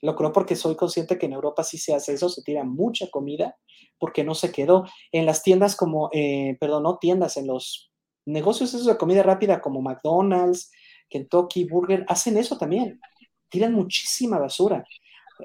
[0.03, 3.09] Lo creo porque soy consciente que en Europa sí se hace eso, se tira mucha
[3.11, 3.57] comida
[3.99, 4.87] porque no se quedó.
[5.13, 7.91] En las tiendas como, eh, perdón, no tiendas, en los
[8.27, 10.71] negocios esos de comida rápida como McDonald's,
[11.09, 13.01] Kentucky, Burger, hacen eso también.
[13.49, 14.85] Tiran muchísima basura.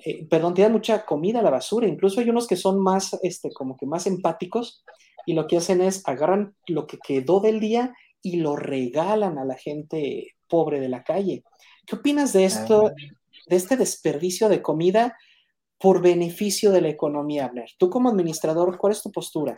[0.04, 1.88] Eh, perdón, tiran mucha comida a la basura.
[1.88, 4.84] Incluso hay unos que son más, este, como que más empáticos
[5.26, 9.46] y lo que hacen es agarran lo que quedó del día y lo regalan a
[9.46, 11.44] la gente pobre de la calle.
[11.86, 12.92] ¿Qué opinas de esto?
[13.48, 15.18] De este desperdicio de comida
[15.80, 17.70] por beneficio de la economía, Abner.
[17.78, 19.56] Tú como administrador, ¿cuál es tu postura?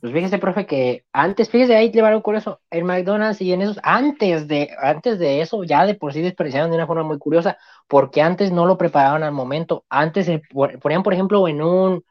[0.00, 3.78] Pues fíjese, profe, que antes, fíjese, ahí llevaron con eso, en McDonald's y en esos,
[3.82, 7.58] antes de, antes de eso, ya de por sí desperdiciaron de una forma muy curiosa,
[7.86, 12.02] porque antes no lo preparaban al momento, antes se ponían, por ejemplo, en un,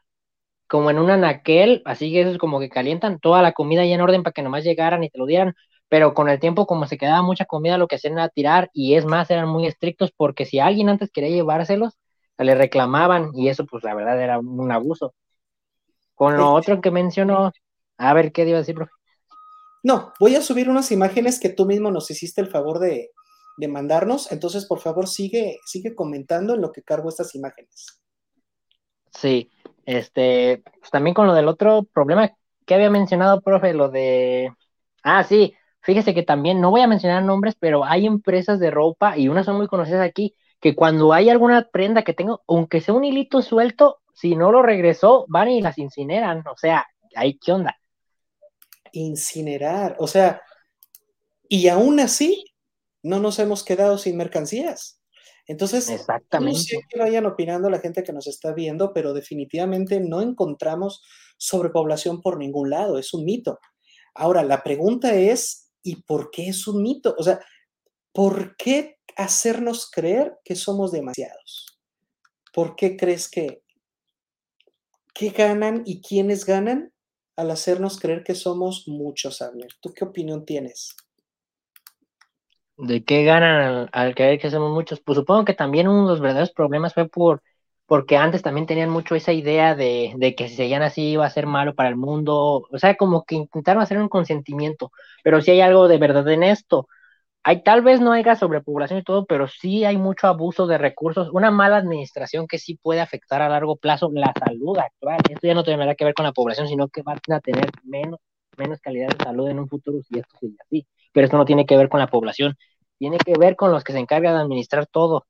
[0.68, 3.94] como en un anaquel, así que eso es como que calientan toda la comida ya
[3.94, 5.54] en orden para que nomás llegaran y te lo dieran,
[5.88, 8.94] pero con el tiempo como se quedaba mucha comida lo que hacían era tirar y
[8.96, 11.98] es más eran muy estrictos porque si alguien antes quería llevárselos
[12.38, 15.14] le reclamaban y eso pues la verdad era un abuso.
[16.16, 17.52] Con lo otro que mencionó,
[17.98, 18.92] a ver qué iba a decir, profe.
[19.84, 23.10] No, voy a subir unas imágenes que tú mismo nos hiciste el favor de,
[23.56, 28.00] de mandarnos, entonces por favor sigue, sigue comentando en lo que cargo estas imágenes.
[29.12, 29.50] Sí,
[29.86, 32.30] Este, pues también con lo del otro problema
[32.66, 34.52] que había mencionado, profe, lo de...
[35.02, 39.16] Ah, sí, fíjese que también, no voy a mencionar nombres, pero hay empresas de ropa,
[39.16, 42.94] y unas son muy conocidas aquí, que cuando hay alguna prenda que tengo, aunque sea
[42.94, 46.42] un hilito suelto, si no lo regresó, van y las incineran.
[46.46, 47.76] O sea, ahí qué onda.
[48.92, 50.40] Incinerar, o sea,
[51.48, 52.44] y aún así
[53.02, 55.00] no nos hemos quedado sin mercancías.
[55.46, 56.56] Entonces, Exactamente.
[56.56, 61.02] no sé qué vayan opinando la gente que nos está viendo, pero definitivamente no encontramos
[61.36, 63.58] sobrepoblación por ningún lado, es un mito.
[64.14, 67.14] Ahora, la pregunta es, ¿y por qué es un mito?
[67.16, 67.38] O sea,
[68.12, 71.78] ¿por qué hacernos creer que somos demasiados?
[72.52, 73.62] ¿Por qué crees que,
[75.14, 76.92] qué ganan y quiénes ganan
[77.36, 79.70] al hacernos creer que somos muchos, Abner?
[79.80, 80.96] ¿Tú qué opinión tienes?
[82.76, 85.00] ¿De qué ganan al, al creer que somos muchos?
[85.00, 87.42] Pues supongo que también uno de los verdaderos problemas fue por
[87.86, 91.46] porque antes también tenían mucho esa idea de, que si seguían así iba a ser
[91.46, 94.90] malo para el mundo, o sea, como que intentaron hacer un consentimiento,
[95.22, 96.88] pero si hay algo de verdad en esto.
[97.44, 101.28] Hay, tal vez no haya sobrepoblación y todo, pero sí hay mucho abuso de recursos,
[101.32, 105.18] una mala administración que sí puede afectar a largo plazo la salud actual.
[105.30, 108.20] Esto ya no tendrá que ver con la población, sino que van a tener menos,
[108.56, 110.86] menos calidad de salud en un futuro si esto sigue así.
[111.12, 112.56] Pero esto no tiene que ver con la población,
[112.98, 115.26] tiene que ver con los que se encargan de administrar todo.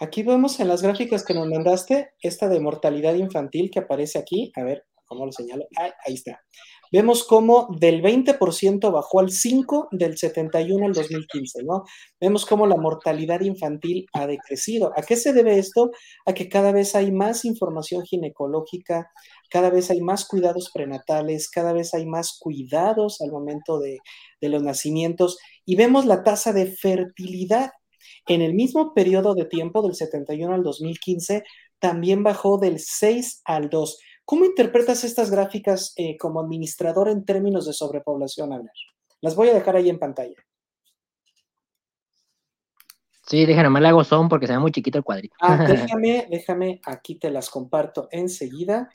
[0.00, 4.52] Aquí vemos en las gráficas que nos mandaste esta de mortalidad infantil que aparece aquí.
[4.56, 5.66] A ver, ¿cómo lo señalo?
[5.78, 6.40] Ah, ahí está.
[6.92, 11.82] Vemos cómo del 20% bajó al 5 del 71 al 2015, ¿no?
[12.20, 14.92] Vemos cómo la mortalidad infantil ha decrecido.
[14.96, 15.90] ¿A qué se debe esto?
[16.24, 19.10] A que cada vez hay más información ginecológica,
[19.50, 23.98] cada vez hay más cuidados prenatales, cada vez hay más cuidados al momento de,
[24.40, 27.72] de los nacimientos y vemos la tasa de fertilidad
[28.26, 31.44] en el mismo periodo de tiempo, del 71 al 2015,
[31.78, 33.98] también bajó del 6 al 2.
[34.24, 38.72] ¿Cómo interpretas estas gráficas eh, como administrador en términos de sobrepoblación, Abner?
[39.20, 40.36] Las voy a dejar ahí en pantalla.
[43.26, 45.34] Sí, déjame, nomás le hago son porque se ve muy chiquito el cuadrito.
[45.40, 48.90] Ah, déjame, déjame, aquí te las comparto enseguida.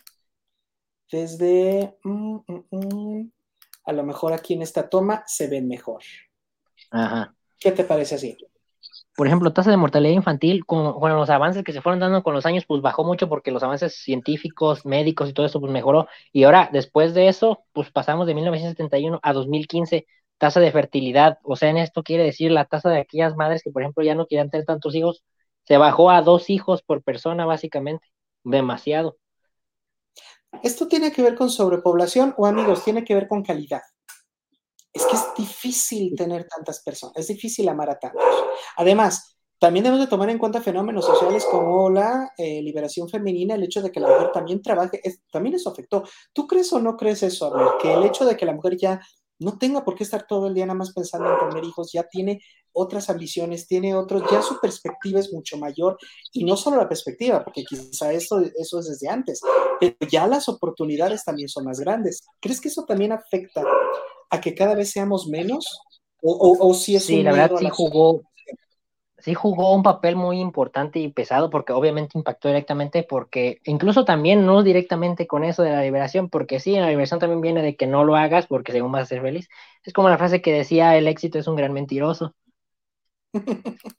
[1.11, 3.31] Desde, mm, mm, mm,
[3.85, 6.03] a lo mejor aquí en esta toma se ven mejor.
[6.91, 7.35] Ajá.
[7.59, 8.37] ¿Qué te parece así?
[9.19, 12.45] Por ejemplo, tasa de mortalidad infantil, con, los avances que se fueron dando con los
[12.45, 16.07] años, pues bajó mucho porque los avances científicos, médicos y todo eso, pues mejoró.
[16.31, 21.37] Y ahora, después de eso, pues pasamos de 1971 a 2015, tasa de fertilidad.
[21.43, 24.15] O sea, en esto quiere decir la tasa de aquellas madres que, por ejemplo, ya
[24.15, 25.25] no quieran tener tantos hijos,
[25.65, 28.07] se bajó a dos hijos por persona, básicamente.
[28.45, 29.17] Demasiado.
[30.63, 33.81] ¿Esto tiene que ver con sobrepoblación o, amigos, tiene que ver con calidad?
[34.93, 38.23] Es que es difícil tener tantas personas, es difícil amar a tantos.
[38.77, 43.63] Además, también debemos de tomar en cuenta fenómenos sociales como la eh, liberación femenina, el
[43.63, 46.03] hecho de que la mujer también trabaje, es, también eso afectó.
[46.31, 47.67] ¿Tú crees o no crees eso, Abel?
[47.81, 49.01] Que el hecho de que la mujer ya
[49.39, 52.03] no tenga por qué estar todo el día nada más pensando en tener hijos, ya
[52.03, 52.41] tiene
[52.73, 55.97] otras ambiciones, tiene otros, ya su perspectiva es mucho mayor
[56.33, 59.41] y no solo la perspectiva, porque quizá eso, eso es desde antes,
[59.79, 62.21] pero ya las oportunidades también son más grandes.
[62.39, 63.63] ¿Crees que eso también afecta
[64.29, 65.65] a que cada vez seamos menos?
[66.21, 68.21] ¿O, o, o si es sí, la verdad sí la jugó,
[69.19, 74.45] sí jugó un papel muy importante y pesado porque obviamente impactó directamente porque incluso también
[74.45, 77.75] no directamente con eso de la liberación, porque sí, en la liberación también viene de
[77.75, 79.49] que no lo hagas porque según vas a ser feliz.
[79.83, 82.35] Es como la frase que decía, el éxito es un gran mentiroso.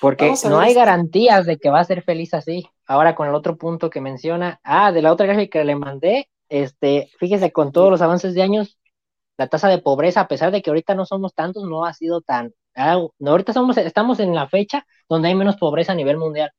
[0.00, 2.66] Porque no hay garantías de que va a ser feliz así.
[2.86, 6.28] Ahora con el otro punto que menciona, ah, de la otra gráfica que le mandé,
[6.48, 8.78] este, fíjese, con todos los avances de años,
[9.38, 12.20] la tasa de pobreza, a pesar de que ahorita no somos tantos, no ha sido
[12.20, 16.18] tan, ah, no, ahorita somos, estamos en la fecha donde hay menos pobreza a nivel
[16.18, 16.50] mundial.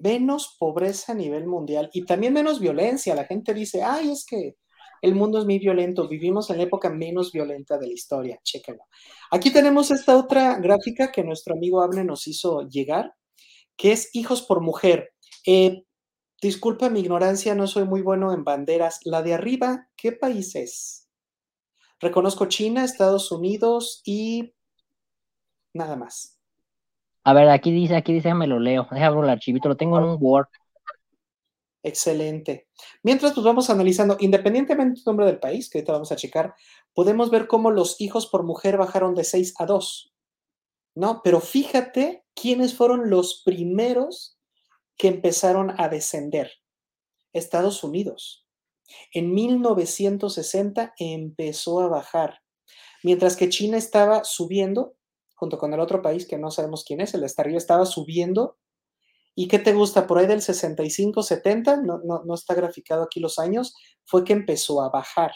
[0.00, 3.14] menos pobreza a nivel mundial y también menos violencia.
[3.14, 4.56] La gente dice, ay, es que
[5.02, 8.84] el mundo es muy violento, vivimos en la época menos violenta de la historia, chéquenlo.
[9.30, 13.14] Aquí tenemos esta otra gráfica que nuestro amigo Abne nos hizo llegar,
[13.76, 15.12] que es hijos por mujer.
[15.46, 15.84] Eh,
[16.40, 19.00] disculpa mi ignorancia, no soy muy bueno en banderas.
[19.04, 21.08] La de arriba, ¿qué país es?
[21.98, 24.54] Reconozco China, Estados Unidos y
[25.72, 26.38] nada más.
[27.24, 30.04] A ver, aquí dice, aquí dice, me lo leo, déjame el archivito, lo tengo en
[30.04, 30.48] un Word.
[31.82, 32.68] Excelente.
[33.02, 36.54] Mientras, pues vamos analizando, independientemente del nombre del país, que ahorita vamos a checar,
[36.94, 40.12] podemos ver cómo los hijos por mujer bajaron de 6 a 2.
[40.96, 41.22] ¿No?
[41.22, 44.38] Pero fíjate quiénes fueron los primeros
[44.98, 46.50] que empezaron a descender.
[47.32, 48.46] Estados Unidos.
[49.14, 52.40] En 1960 empezó a bajar,
[53.04, 54.96] mientras que China estaba subiendo,
[55.36, 58.58] junto con el otro país que no sabemos quién es, el arriba estaba subiendo
[59.34, 60.06] ¿Y qué te gusta?
[60.06, 64.32] Por ahí del 65, 70, no, no, no está graficado aquí los años, fue que
[64.32, 65.32] empezó a bajar.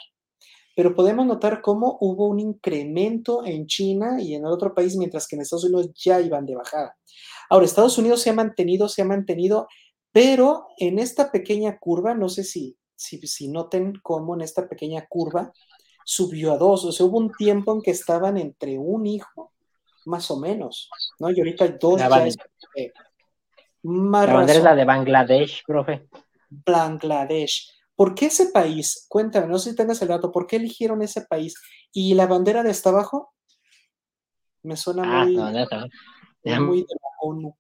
[0.77, 5.29] Pero podemos notar cómo hubo un incremento en China y en el otro país, mientras
[5.29, 6.97] que en Estados Unidos ya iban de bajada.
[7.49, 9.69] Ahora, Estados Unidos se ha mantenido, se ha mantenido,
[10.11, 15.07] pero en esta pequeña curva, no sé si, si, si noten cómo en esta pequeña
[15.09, 15.53] curva
[16.05, 16.85] subió a dos.
[16.85, 19.53] O sea, hubo un tiempo en que estaban entre un hijo,
[20.07, 21.31] más o menos, ¿no?
[21.31, 21.99] Y ahorita hay dos.
[21.99, 22.37] Ya es,
[22.77, 22.93] eh,
[23.85, 26.09] más la bandera es la de Bangladesh, profe.
[26.51, 27.71] Bangladesh.
[27.97, 29.07] ¿Por qué ese país?
[29.09, 31.55] Cuéntame, no sé si tengas el dato, ¿por qué eligieron ese país?
[31.93, 33.33] ¿Y la bandera de hasta abajo?
[34.63, 35.37] Me suena Ah, muy,
[36.43, 37.57] Déjame- muy de la ONU.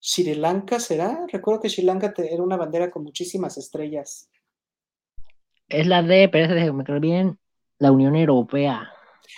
[0.00, 1.26] ¿Sri Lanka será?
[1.30, 4.30] Recuerdo que Sri Lanka era una bandera con muchísimas estrellas.
[5.68, 7.38] Es la de, pero déjame creer bien,
[7.78, 8.92] la Unión Europea.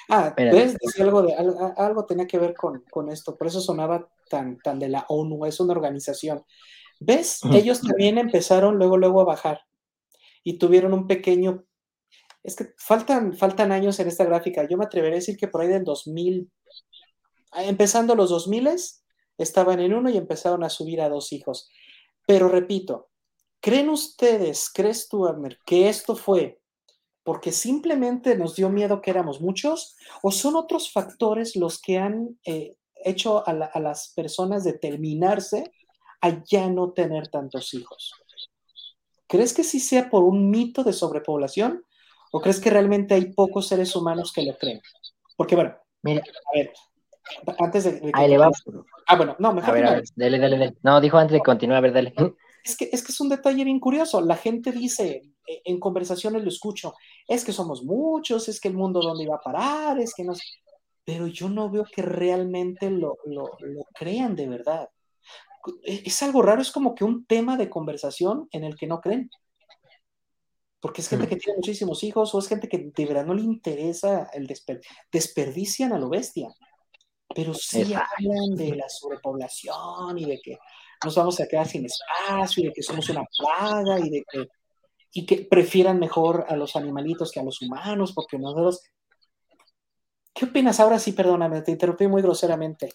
[0.08, 0.34] Ah.
[0.36, 0.76] ¿ves?
[0.98, 4.58] Algo, de, al- a- algo tenía que ver con, con esto, por eso sonaba tan,
[4.58, 6.44] tan de la ONU, es una organización.
[7.00, 7.40] ¿Ves?
[7.52, 9.60] Ellos también empezaron luego, luego a bajar
[10.42, 11.64] y tuvieron un pequeño...
[12.42, 14.66] Es que faltan, faltan años en esta gráfica.
[14.68, 16.50] Yo me atrevería a decir que por ahí del 2000,
[17.52, 18.68] ah, empezando los 2000,
[19.36, 21.68] estaban en uno y empezaron a subir a dos hijos.
[22.26, 23.10] Pero repito,
[23.60, 26.57] ¿creen ustedes, crees tú, Abner, que esto fue
[27.28, 32.38] porque simplemente nos dio miedo que éramos muchos o son otros factores los que han
[32.46, 35.70] eh, hecho a, la- a las personas determinarse
[36.22, 38.14] a ya no tener tantos hijos?
[39.26, 41.84] ¿Crees que sí sea por un mito de sobrepoblación
[42.32, 44.80] o crees que realmente hay pocos seres humanos que lo creen?
[45.36, 46.72] Porque bueno, Mira, a ver,
[47.58, 47.92] antes de...
[47.92, 48.50] de que ahí le va.
[49.06, 50.12] Ah, bueno, no, mejor A ver, a ver, vez.
[50.16, 50.76] dele, dele, dele.
[50.82, 52.14] No, dijo antes de continuar, a ver, dale.
[52.68, 54.20] Es que, es que es un detalle bien curioso.
[54.20, 56.94] La gente dice, eh, en conversaciones lo escucho,
[57.26, 60.34] es que somos muchos, es que el mundo dónde iba a parar, es que no
[60.34, 60.44] sé.
[61.04, 64.90] Pero yo no veo que realmente lo, lo, lo crean de verdad.
[65.82, 69.00] Es, es algo raro, es como que un tema de conversación en el que no
[69.00, 69.30] creen.
[70.80, 71.28] Porque es gente Mm.
[71.30, 74.80] que tiene muchísimos hijos o es gente que de verdad no le interesa el desper
[75.10, 76.48] desperdician a lo bestia.
[77.34, 80.58] Pero sí hablan de la sobrepoblación y de que
[81.04, 84.46] nos vamos a quedar sin espacio y de que somos una plaga y de que,
[85.12, 88.82] y que prefieran mejor a los animalitos que a los humanos porque nosotros...
[90.34, 90.98] ¿Qué opinas ahora?
[90.98, 92.90] Sí, perdóname, te interrumpí muy groseramente.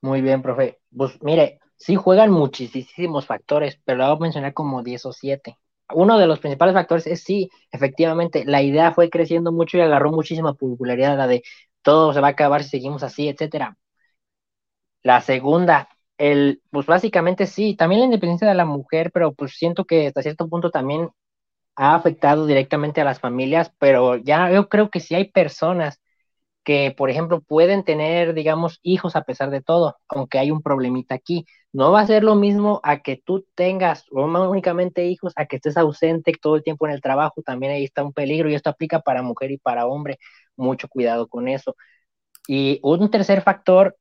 [0.00, 0.78] Muy bien, profe.
[0.96, 5.58] Pues mire, sí juegan muchísimos factores, pero lo voy a mencionar como 10 o 7.
[5.94, 10.10] Uno de los principales factores es sí, efectivamente, la idea fue creciendo mucho y agarró
[10.10, 11.42] muchísima popularidad, la de
[11.82, 13.76] todo se va a acabar si seguimos así, etcétera.
[15.06, 15.88] La segunda,
[16.18, 20.20] el, pues básicamente sí, también la independencia de la mujer, pero pues siento que hasta
[20.22, 21.10] cierto punto también
[21.76, 26.00] ha afectado directamente a las familias, pero ya yo creo que sí hay personas
[26.64, 31.14] que, por ejemplo, pueden tener, digamos, hijos a pesar de todo, aunque hay un problemita
[31.14, 31.46] aquí.
[31.72, 35.76] No va a ser lo mismo a que tú tengas únicamente hijos, a que estés
[35.76, 39.00] ausente todo el tiempo en el trabajo, también ahí está un peligro y esto aplica
[39.00, 40.18] para mujer y para hombre.
[40.56, 41.76] Mucho cuidado con eso.
[42.48, 43.96] Y un tercer factor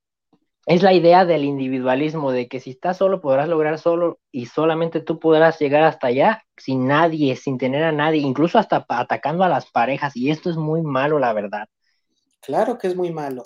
[0.65, 4.99] es la idea del individualismo, de que si estás solo podrás lograr solo y solamente
[4.99, 9.49] tú podrás llegar hasta allá sin nadie, sin tener a nadie, incluso hasta atacando a
[9.49, 10.15] las parejas.
[10.15, 11.67] Y esto es muy malo, la verdad.
[12.41, 13.43] Claro que es muy malo.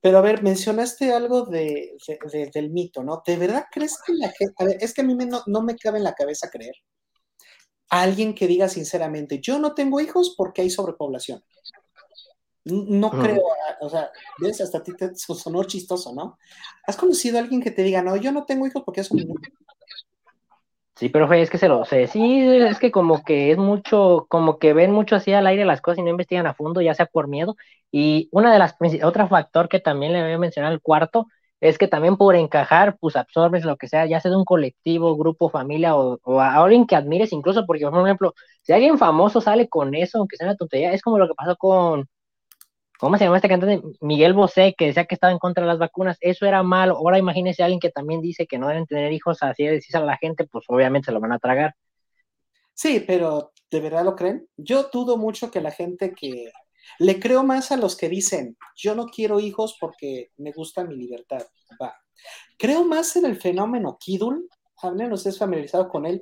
[0.00, 3.22] Pero a ver, mencionaste algo de, de, de, del mito, ¿no?
[3.26, 4.54] ¿De verdad crees que la gente...
[4.58, 6.74] A ver, es que a mí me, no, no, me cabe en la cabeza creer.
[7.90, 11.42] A alguien que diga sinceramente, yo no tengo hijos porque hay sobrepoblación.
[12.64, 13.42] No creo,
[13.84, 16.38] o sea, ves, hasta ti te sonó chistoso, ¿no?
[16.86, 19.34] ¿Has conocido a alguien que te diga, no, yo no tengo hijos porque es un
[20.96, 22.06] Sí, pero es que se lo sé.
[22.06, 25.80] Sí, es que como que es mucho, como que ven mucho así al aire las
[25.80, 27.56] cosas y no investigan a fondo, ya sea por miedo.
[27.90, 31.26] Y una de las otro factor que también le voy a mencionar el cuarto
[31.60, 35.16] es que también por encajar, pues absorbes lo que sea, ya sea de un colectivo,
[35.16, 39.40] grupo, familia o, o a alguien que admires, incluso porque, por ejemplo, si alguien famoso
[39.40, 42.06] sale con eso, aunque sea una tontería, es como lo que pasó con,
[42.98, 43.82] ¿cómo se llama este cantante?
[44.00, 46.96] Miguel Bosé, que decía que estaba en contra de las vacunas, eso era malo.
[46.96, 49.98] Ahora imagínese a alguien que también dice que no deben tener hijos, así de decirse
[49.98, 51.74] a la gente, pues obviamente se lo van a tragar.
[52.72, 54.48] Sí, pero ¿de verdad lo creen?
[54.56, 56.50] Yo dudo mucho que la gente que...
[56.98, 60.96] Le creo más a los que dicen, yo no quiero hijos porque me gusta mi
[60.96, 61.42] libertad.
[61.80, 61.94] Va.
[62.58, 64.48] Creo más en el fenómeno Kidul,
[64.82, 66.20] no estés familiarizado con él,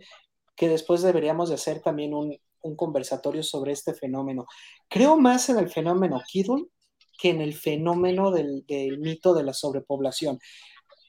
[0.54, 4.46] que después deberíamos de hacer también un, un conversatorio sobre este fenómeno.
[4.88, 6.70] Creo más en el fenómeno Kidul
[7.18, 8.64] que en el fenómeno del,
[8.98, 10.40] mito de la sobrepoblación.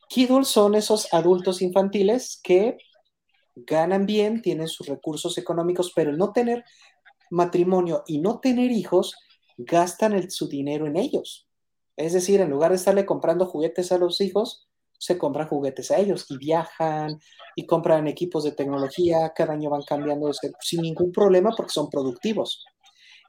[0.09, 2.77] Kidul son esos adultos infantiles que
[3.55, 6.63] ganan bien, tienen sus recursos económicos, pero el no tener
[7.31, 9.15] matrimonio y no tener hijos,
[9.57, 11.47] gastan su dinero en ellos.
[11.95, 14.67] Es decir, en lugar de estarle comprando juguetes a los hijos,
[15.03, 17.19] se compran juguetes a ellos y viajan
[17.57, 20.31] y compran equipos de tecnología, cada año van cambiando
[20.61, 22.63] sin ningún problema porque son productivos.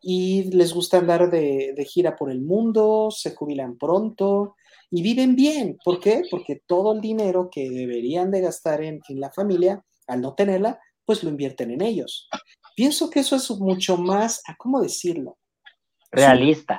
[0.01, 4.55] Y les gusta andar de, gira por el mundo, se jubilan pronto
[4.89, 5.77] y viven bien.
[5.85, 6.23] ¿Por qué?
[6.31, 11.25] Porque todo el dinero que deberían de gastar en, la familia, al no tenerla, pues
[11.25, 12.29] lo invierten en ellos.
[12.77, 15.39] Pienso que eso es mucho más, ¿cómo decirlo?
[16.13, 16.79] Realista.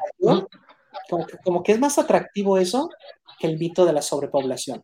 [1.43, 4.81] como que es más atractivo eso que el mito de la sobrepoblación.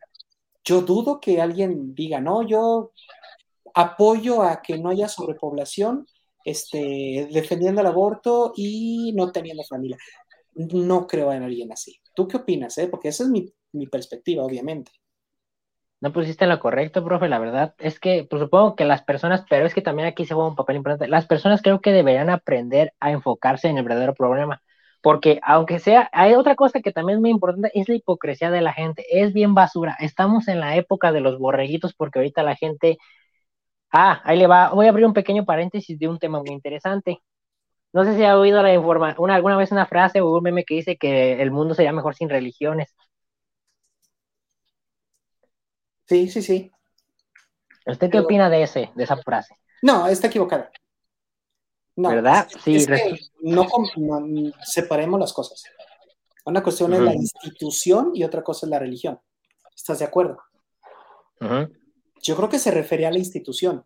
[0.64, 2.92] Yo dudo que alguien diga, no, yo
[3.74, 6.06] apoyo a que no haya sobrepoblación,
[6.44, 9.96] este, defendiendo el aborto y no teniendo familia.
[10.54, 12.00] No creo en alguien así.
[12.14, 12.76] ¿Tú qué opinas?
[12.78, 12.88] Eh?
[12.88, 13.52] Porque esa es mi,
[13.86, 14.92] perspectiva, obviamente.
[16.00, 17.28] No pusiste lo correcto, profe.
[17.28, 20.34] La verdad es que, pues supongo que las personas, pero es que también aquí se
[20.34, 21.08] juega un papel importante.
[21.08, 24.60] Las personas creo que deberían aprender a enfocarse en el verdadero problema
[25.02, 28.62] porque aunque sea, hay otra cosa que también es muy importante, es la hipocresía de
[28.62, 32.56] la gente, es bien basura, estamos en la época de los borreguitos porque ahorita la
[32.56, 32.98] gente,
[33.92, 37.18] ah, ahí le va, voy a abrir un pequeño paréntesis de un tema muy interesante.
[37.92, 40.74] No sé si ha oído la información, alguna vez una frase o un meme que
[40.76, 42.94] dice que el mundo sería mejor sin religiones.
[46.06, 46.72] Sí, sí, sí.
[47.86, 49.56] ¿Usted qué opina de ese, de esa frase?
[49.82, 50.70] No, está equivocada.
[51.96, 52.48] ¿Verdad?
[52.64, 52.84] Sí,
[53.40, 53.66] no,
[54.62, 55.62] separemos las cosas.
[56.44, 59.20] Una cuestión es la institución y otra cosa es la religión.
[59.74, 60.38] ¿Estás de acuerdo?
[62.22, 63.84] Yo creo que se refería a la institución.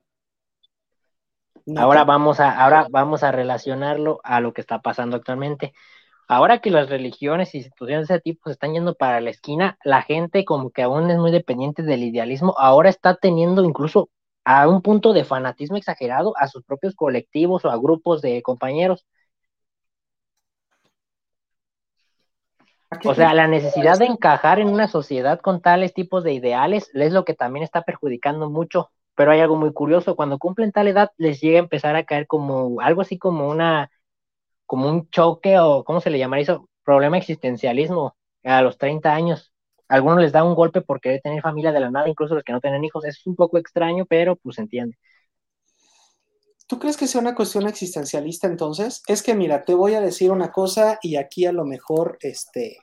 [1.77, 5.73] ahora vamos a, ahora vamos a relacionarlo a lo que está pasando actualmente.
[6.29, 9.79] Ahora que las religiones y instituciones de ese tipo se están yendo para la esquina,
[9.85, 14.11] la gente como que aún es muy dependiente del idealismo, ahora está teniendo incluso
[14.47, 19.05] a un punto de fanatismo exagerado a sus propios colectivos o a grupos de compañeros.
[23.05, 27.13] O sea, la necesidad de encajar en una sociedad con tales tipos de ideales es
[27.13, 28.91] lo que también está perjudicando mucho.
[29.17, 32.29] Pero hay algo muy curioso, cuando cumplen tal edad les llega a empezar a caer
[32.29, 33.91] como algo así como una,
[34.65, 36.69] como un choque o, ¿cómo se le llamaría eso?
[36.85, 39.53] Problema existencialismo a los 30 años
[39.89, 42.53] algunos les da un golpe por querer tener familia de la nada, incluso los que
[42.53, 43.05] no tienen hijos.
[43.05, 44.99] Es un poco extraño, pero pues se entiende.
[46.67, 49.03] ¿Tú crees que sea una cuestión existencialista entonces?
[49.07, 52.79] Es que mira, te voy a decir una cosa y aquí a lo mejor, este,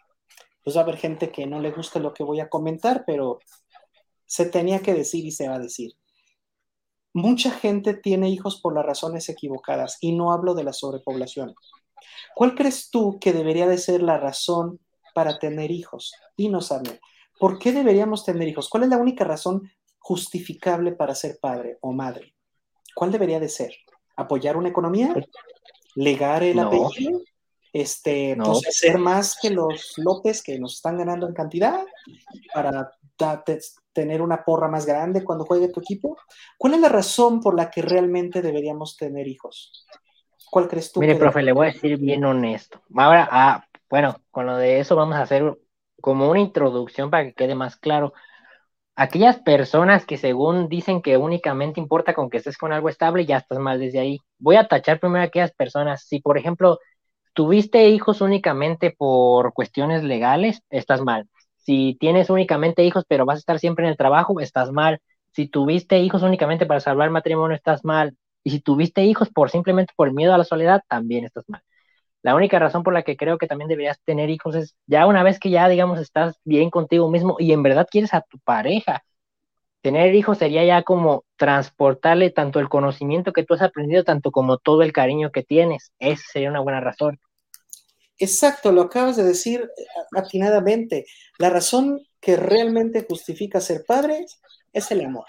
[0.63, 3.39] pues va a haber gente que no le gusta lo que voy a comentar, pero
[4.25, 5.91] se tenía que decir y se va a decir.
[7.13, 11.53] Mucha gente tiene hijos por las razones equivocadas y no hablo de la sobrepoblación.
[12.35, 14.79] ¿Cuál crees tú que debería de ser la razón
[15.13, 16.13] para tener hijos?
[16.37, 16.99] Dinos, Arne,
[17.39, 18.69] ¿por qué deberíamos tener hijos?
[18.69, 22.35] ¿Cuál es la única razón justificable para ser padre o madre?
[22.95, 23.73] ¿Cuál debería de ser?
[24.15, 25.13] ¿Apoyar una economía?
[25.95, 27.21] ¿Legar el apellido?
[27.71, 31.83] Este, pues, ser más que los López que nos están ganando en cantidad
[32.53, 32.91] para
[33.93, 36.17] tener una porra más grande cuando juegue tu equipo?
[36.57, 39.87] ¿Cuál es la razón por la que realmente deberíamos tener hijos?
[40.53, 40.99] ¿Cuál crees tú?
[40.99, 42.79] Mire, profe, le voy a decir bien honesto.
[42.95, 45.57] Ahora, ah, bueno, con lo de eso vamos a hacer
[45.99, 48.13] como una introducción para que quede más claro.
[48.95, 53.37] Aquellas personas que según dicen que únicamente importa con que estés con algo estable, ya
[53.37, 54.19] estás mal desde ahí.
[54.37, 56.05] Voy a tachar primero a aquellas personas.
[56.05, 56.77] Si, por ejemplo,
[57.33, 61.27] tuviste hijos únicamente por cuestiones legales, estás mal.
[61.57, 64.99] Si tienes únicamente hijos, pero vas a estar siempre en el trabajo, estás mal.
[65.31, 68.15] Si tuviste hijos únicamente para salvar matrimonio, estás mal.
[68.43, 71.61] Y si tuviste hijos por simplemente por miedo a la soledad, también estás mal.
[72.23, 75.23] La única razón por la que creo que también deberías tener hijos es ya una
[75.23, 79.03] vez que ya, digamos, estás bien contigo mismo y en verdad quieres a tu pareja.
[79.81, 84.57] Tener hijos sería ya como transportarle tanto el conocimiento que tú has aprendido, tanto como
[84.57, 85.91] todo el cariño que tienes.
[85.99, 87.19] Esa sería una buena razón.
[88.17, 89.83] Exacto, lo acabas de decir eh,
[90.15, 91.05] atinadamente.
[91.37, 94.25] La razón que realmente justifica ser padre
[94.71, 95.25] es el amor,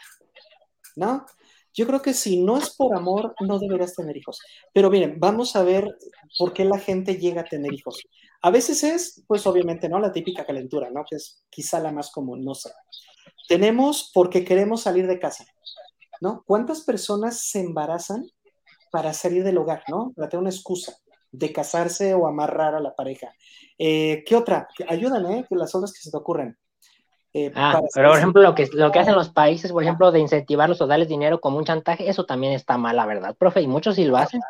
[0.94, 1.26] ¿no?
[1.74, 4.38] Yo creo que si no es por amor, no deberías tener hijos.
[4.72, 5.96] Pero miren, vamos a ver
[6.38, 8.00] por qué la gente llega a tener hijos.
[8.42, 9.98] A veces es, pues obviamente, ¿no?
[9.98, 11.04] La típica calentura, ¿no?
[11.08, 12.70] Que es quizá la más común, no sé.
[13.48, 15.44] Tenemos porque queremos salir de casa,
[16.20, 16.44] ¿no?
[16.46, 18.24] ¿Cuántas personas se embarazan
[18.92, 20.12] para salir del hogar, ¿no?
[20.14, 20.96] Para tener una excusa
[21.32, 23.34] de casarse o amarrar a la pareja.
[23.76, 24.68] Eh, ¿Qué otra?
[24.88, 25.46] Ayúdame, ¿eh?
[25.48, 26.56] Que las otras que se te ocurren.
[27.36, 30.20] Eh, ah, pero por ejemplo, lo que, lo que hacen los países, por ejemplo, de
[30.20, 33.66] incentivarlos o darles dinero como un chantaje, eso también está mal, la verdad, profe, y
[33.66, 34.40] muchos sí lo hacen.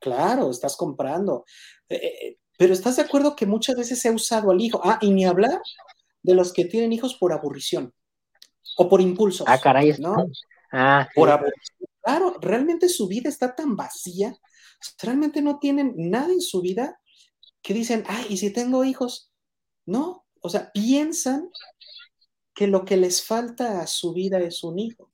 [0.00, 1.44] Claro, estás comprando.
[1.88, 4.80] Eh, eh, pero estás de acuerdo que muchas veces se ha usado al hijo.
[4.82, 5.60] Ah, y ni hablar
[6.22, 7.94] de los que tienen hijos por aburrición
[8.76, 9.44] o por impulso.
[9.46, 10.16] Ah, caray, ¿no?
[10.72, 11.88] Ah, por aburrición.
[12.02, 14.34] Claro, realmente su vida está tan vacía,
[15.02, 16.98] realmente no tienen nada en su vida
[17.62, 19.30] que dicen, ay, y si tengo hijos,
[19.84, 21.50] No, o sea, piensan
[22.54, 25.10] que lo que les falta a su vida es un hijo.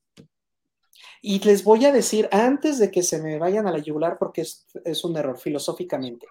[1.20, 4.42] Y les voy a decir, antes de que se me vayan a la yugular, porque
[4.42, 6.26] es, es un error filosóficamente,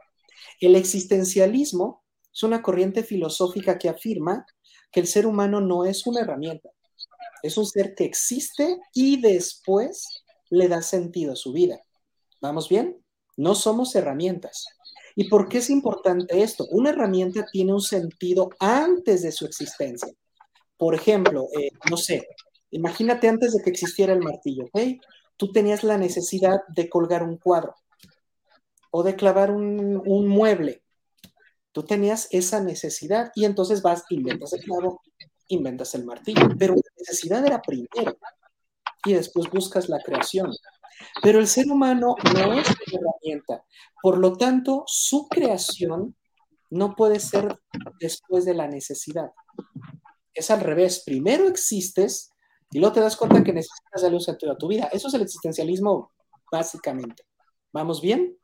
[0.60, 4.46] el existencialismo es una corriente filosófica que afirma
[4.92, 6.70] que el ser humano no es una herramienta,
[7.42, 11.82] es un ser que existe y después le da sentido a su vida.
[12.42, 13.04] ¿Vamos bien?
[13.36, 14.68] No somos herramientas.
[15.16, 16.66] ¿Y por qué es importante esto?
[16.72, 20.12] Una herramienta tiene un sentido antes de su existencia.
[20.78, 22.28] Por ejemplo, eh, no sé,
[22.72, 24.80] imagínate antes de que existiera el martillo, ¿ok?
[25.38, 27.76] Tú tenías la necesidad de colgar un cuadro
[28.92, 30.84] o de clavar un, un mueble.
[31.72, 35.02] Tú tenías esa necesidad y entonces vas, inventas el clavo,
[35.48, 38.18] inventas el martillo, pero la necesidad era primero
[39.06, 40.52] y después buscas la creación.
[41.22, 43.66] Pero el ser humano no es una herramienta.
[44.02, 46.16] Por lo tanto, su creación
[46.70, 47.60] no puede ser
[48.00, 49.32] después de la necesidad.
[50.34, 51.04] Es al revés.
[51.06, 52.32] Primero existes
[52.72, 54.90] y luego te das cuenta que necesitas un sentido a tu vida.
[54.92, 56.12] Eso es el existencialismo
[56.52, 57.24] básicamente.
[57.72, 58.38] ¿Vamos bien?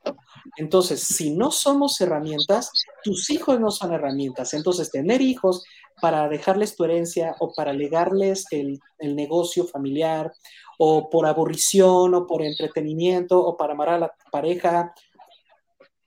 [0.57, 2.71] Entonces, si no somos herramientas,
[3.03, 4.55] tus hijos no son herramientas.
[4.55, 5.63] Entonces, tener hijos
[6.01, 10.31] para dejarles tu herencia o para legarles el, el negocio familiar
[10.77, 14.93] o por aburrición o por entretenimiento o para amar a la pareja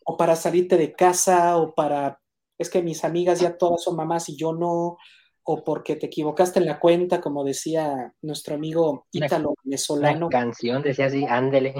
[0.05, 2.21] o para salirte de casa o para,
[2.59, 4.97] es que mis amigas ya todas son mamás y yo no,
[5.45, 10.29] o porque te equivocaste en la cuenta, como decía nuestro amigo Ítalo venezolano.
[10.29, 11.75] canción decía así, ándele.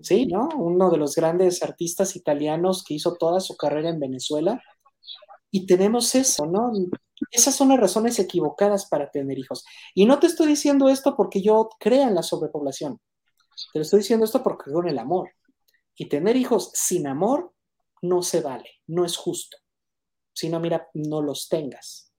[0.00, 0.48] Sí, ¿no?
[0.56, 4.62] Uno de los grandes artistas italianos que hizo toda su carrera en Venezuela.
[5.50, 6.72] Y tenemos eso, ¿no?
[7.30, 9.64] Esas son las razones equivocadas para tener hijos.
[9.94, 13.00] Y no te estoy diciendo esto porque yo crea en la sobrepoblación.
[13.72, 15.30] Te lo estoy diciendo esto porque creo en el amor.
[15.94, 17.52] Y tener hijos sin amor
[18.02, 19.58] no se vale, no es justo.
[20.32, 22.12] Si no, mira, no los tengas.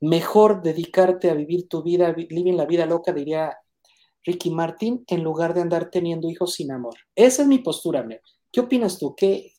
[0.00, 3.56] Mejor dedicarte a vivir tu vida, vivir la vida loca, diría
[4.22, 6.94] Ricky Martin, en lugar de andar teniendo hijos sin amor.
[7.14, 8.06] Esa es mi postura,
[8.52, 9.14] ¿Qué opinas tú?
[9.16, 9.52] ¿Qué,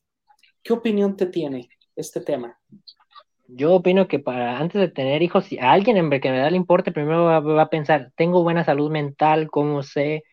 [0.64, 2.58] qué opinión te tiene este tema?
[3.48, 6.92] Yo opino que para antes de tener hijos, si a alguien en da el importe,
[6.92, 10.24] primero va, a pensar, tengo buena salud mental, cómo sé,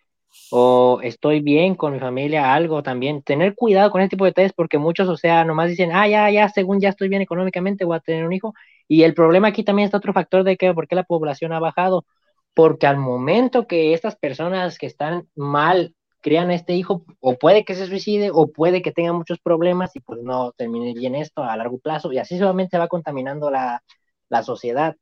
[0.50, 3.22] o estoy bien con mi familia, algo también.
[3.22, 6.30] Tener cuidado con ese tipo de detalles porque muchos, o sea, nomás dicen, ah, ya,
[6.30, 8.54] ya, según ya estoy bien económicamente, voy a tener un hijo.
[8.88, 11.60] Y el problema aquí también está otro factor de que, ¿por qué la población ha
[11.60, 12.06] bajado?
[12.54, 17.64] Porque al momento que estas personas que están mal crean a este hijo, o puede
[17.64, 21.43] que se suicide, o puede que tenga muchos problemas y pues no termine bien esto
[21.43, 23.83] a largo plazo, y así solamente va contaminando la,
[24.29, 24.97] la sociedad.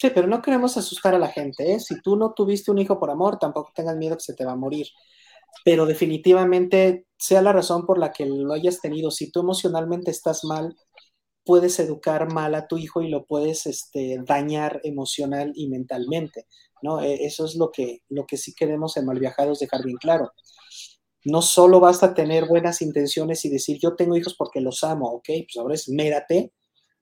[0.00, 1.80] Sí, pero no queremos asustar a la gente, ¿eh?
[1.80, 4.52] Si tú no tuviste un hijo por amor, tampoco tengas miedo que se te va
[4.52, 4.86] a morir.
[5.64, 10.44] Pero definitivamente, sea la razón por la que lo hayas tenido, si tú emocionalmente estás
[10.44, 10.74] mal,
[11.44, 16.46] puedes educar mal a tu hijo y lo puedes este, dañar emocional y mentalmente.
[16.82, 17.00] ¿No?
[17.02, 20.32] E, eso es lo que, lo que sí queremos en Malviajados dejar bien claro.
[21.24, 25.26] No solo basta tener buenas intenciones y decir yo tengo hijos porque los amo, ok,
[25.26, 26.52] pues ahora es mérate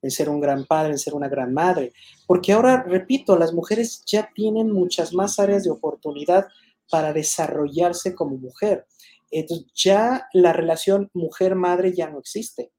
[0.01, 1.91] en ser un gran padre, en ser una gran madre,
[2.25, 6.47] porque ahora, repito, las mujeres ya tienen muchas más áreas de oportunidad
[6.89, 8.85] para desarrollarse como mujer.
[9.31, 12.71] Entonces ya la relación mujer-madre ya no existe.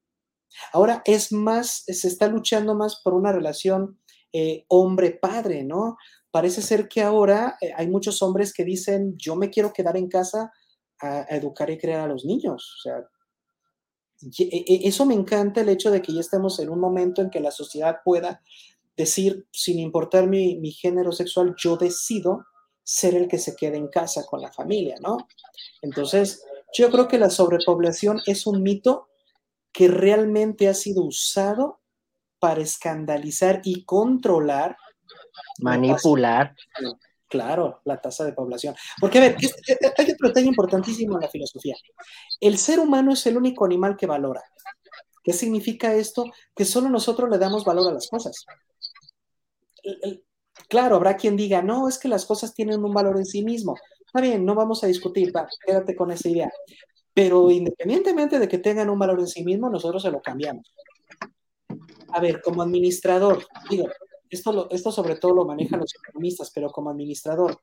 [0.73, 3.99] Ahora es más, se está luchando más por una relación
[4.33, 5.97] eh, hombre-padre, ¿no?
[6.31, 10.07] Parece ser que ahora eh, hay muchos hombres que dicen, yo me quiero quedar en
[10.07, 10.51] casa
[10.99, 12.75] a, educar y crear a los niños.
[12.77, 12.97] O sea,
[14.39, 17.29] e, e, eso me encanta el hecho de que ya estemos en un momento en
[17.29, 18.41] que la sociedad pueda
[18.95, 22.45] decir, sin importar mi, mi género sexual, yo decido
[22.83, 25.17] ser el que se quede en casa con la familia, ¿no?
[25.81, 29.09] Entonces, yo creo que la sobrepoblación es un mito
[29.71, 31.81] que realmente ha sido usado
[32.39, 34.77] para escandalizar y controlar
[35.59, 36.55] Manipular.
[37.27, 38.75] Claro, la tasa de población.
[38.99, 41.75] Porque, a ver, eh, hay otro detalle importantísimo en la filosofía.
[42.41, 44.43] El ser humano es el único animal que valora.
[45.23, 46.25] ¿Qué significa esto?
[46.55, 48.45] Que solo nosotros le damos valor a las cosas.
[50.67, 53.77] Claro, habrá quien diga, no, es que las cosas tienen un valor en sí mismo.
[54.05, 56.51] Está bien, no vamos a discutir, va, quédate con esa idea.
[57.13, 60.73] Pero independientemente de que tengan un valor en sí mismo, nosotros se lo cambiamos.
[62.09, 63.87] A ver, como administrador, digo,
[64.31, 67.59] esto, esto sobre todo lo manejan los economistas, pero como administrador,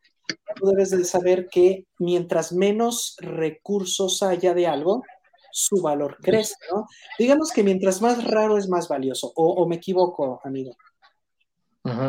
[0.54, 5.02] tú debes de saber que mientras menos recursos haya de algo,
[5.50, 6.86] su valor crece, ¿no?
[7.18, 10.76] Digamos que mientras más raro es más valioso, o, me equivoco, amigo.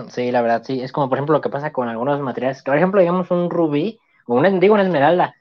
[0.10, 0.82] sí, la verdad, sí.
[0.82, 2.62] Es como, por ejemplo, lo que pasa con algunos materiales.
[2.62, 3.97] Por ejemplo, digamos un rubí,
[4.28, 5.34] o una, digo una esmeralda.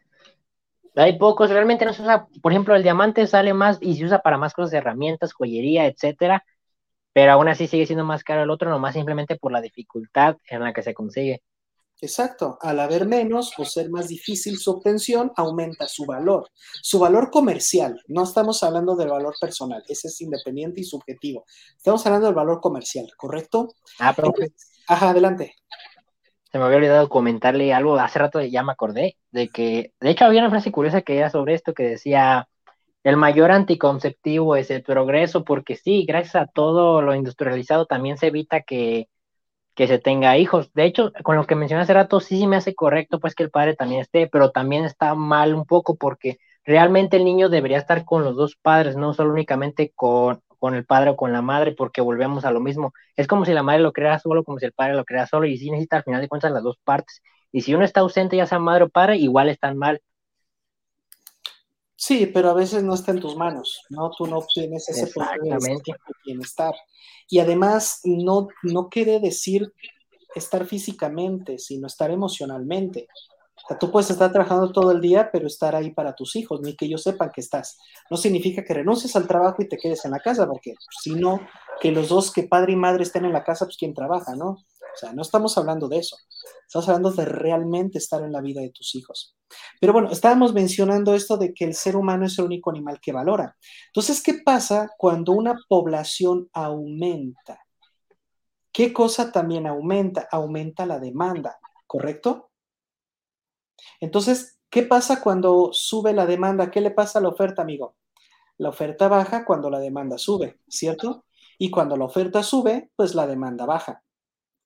[0.94, 4.20] Hay pocos, realmente no se usa, por ejemplo, el diamante sale más y se usa
[4.20, 6.44] para más cosas de herramientas, joyería, etcétera
[7.18, 10.62] pero aún así sigue siendo más caro el otro, nomás simplemente por la dificultad en
[10.62, 11.42] la que se consigue.
[12.00, 16.48] Exacto, al haber menos o ser más difícil su obtención, aumenta su valor.
[16.80, 21.44] Su valor comercial, no estamos hablando del valor personal, ese es independiente y subjetivo.
[21.76, 23.74] Estamos hablando del valor comercial, ¿correcto?
[23.98, 24.32] Ah, pero
[24.86, 25.56] Ajá, adelante.
[26.52, 30.24] se me había olvidado comentarle algo, hace rato ya me acordé, de que, de hecho
[30.24, 32.48] había una frase curiosa que era sobre esto, que decía,
[33.05, 38.28] el mayor anticonceptivo es el progreso, porque sí, gracias a todo lo industrializado también se
[38.28, 39.09] evita que
[39.78, 40.72] que se tenga hijos.
[40.74, 43.44] De hecho, con lo que mencioné hace rato, sí, sí me hace correcto pues que
[43.44, 47.78] el padre también esté, pero también está mal un poco porque realmente el niño debería
[47.78, 51.42] estar con los dos padres, no solo únicamente con, con el padre o con la
[51.42, 52.92] madre, porque volvemos a lo mismo.
[53.16, 55.46] Es como si la madre lo creara solo, como si el padre lo creara solo,
[55.46, 57.22] y sí necesita al final de cuentas las dos partes.
[57.53, 60.01] Y si uno está ausente, ya sea madre o padre, igual están mal.
[62.01, 64.12] Sí, pero a veces no está en tus manos, ¿no?
[64.16, 65.92] Tú no tienes ese poder de Exactamente.
[66.24, 66.72] bienestar.
[67.28, 69.74] Y además, no, no quiere decir
[70.32, 73.09] estar físicamente, sino estar emocionalmente.
[73.68, 76.62] O sea, tú puedes estar trabajando todo el día, pero estar ahí para tus hijos,
[76.62, 77.76] ni que ellos sepan que estás.
[78.10, 81.38] No significa que renuncies al trabajo y te quedes en la casa, porque si no,
[81.78, 84.52] que los dos, que padre y madre estén en la casa, pues quien trabaja, ¿no?
[84.52, 86.16] O sea, no estamos hablando de eso.
[86.66, 89.36] Estamos hablando de realmente estar en la vida de tus hijos.
[89.78, 93.12] Pero bueno, estábamos mencionando esto de que el ser humano es el único animal que
[93.12, 93.54] valora.
[93.88, 97.60] Entonces, ¿qué pasa cuando una población aumenta?
[98.72, 100.26] ¿Qué cosa también aumenta?
[100.32, 102.47] Aumenta la demanda, ¿correcto?
[104.00, 106.70] Entonces, ¿qué pasa cuando sube la demanda?
[106.70, 107.96] ¿Qué le pasa a la oferta, amigo?
[108.56, 111.24] La oferta baja cuando la demanda sube, ¿cierto?
[111.58, 114.02] Y cuando la oferta sube, pues la demanda baja.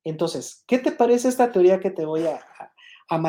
[0.04, 2.40] Entonces, ¿qué te parece esta teoría que te voy a,
[3.08, 3.22] a?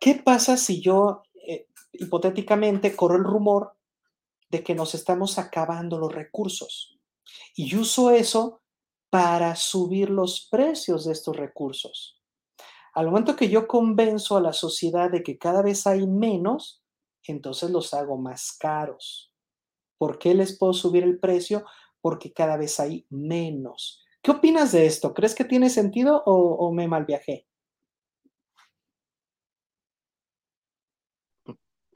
[0.00, 3.74] ¿Qué pasa si yo, eh, hipotéticamente, corro el rumor
[4.50, 6.98] de que nos estamos acabando los recursos?
[7.54, 8.62] Y uso eso
[9.10, 12.17] para subir los precios de estos recursos.
[12.98, 16.82] Al momento que yo convenzo a la sociedad de que cada vez hay menos,
[17.22, 19.32] entonces los hago más caros.
[19.98, 21.64] ¿Por qué les puedo subir el precio?
[22.00, 24.04] Porque cada vez hay menos.
[24.20, 25.14] ¿Qué opinas de esto?
[25.14, 27.46] ¿Crees que tiene sentido o, o me malviajé?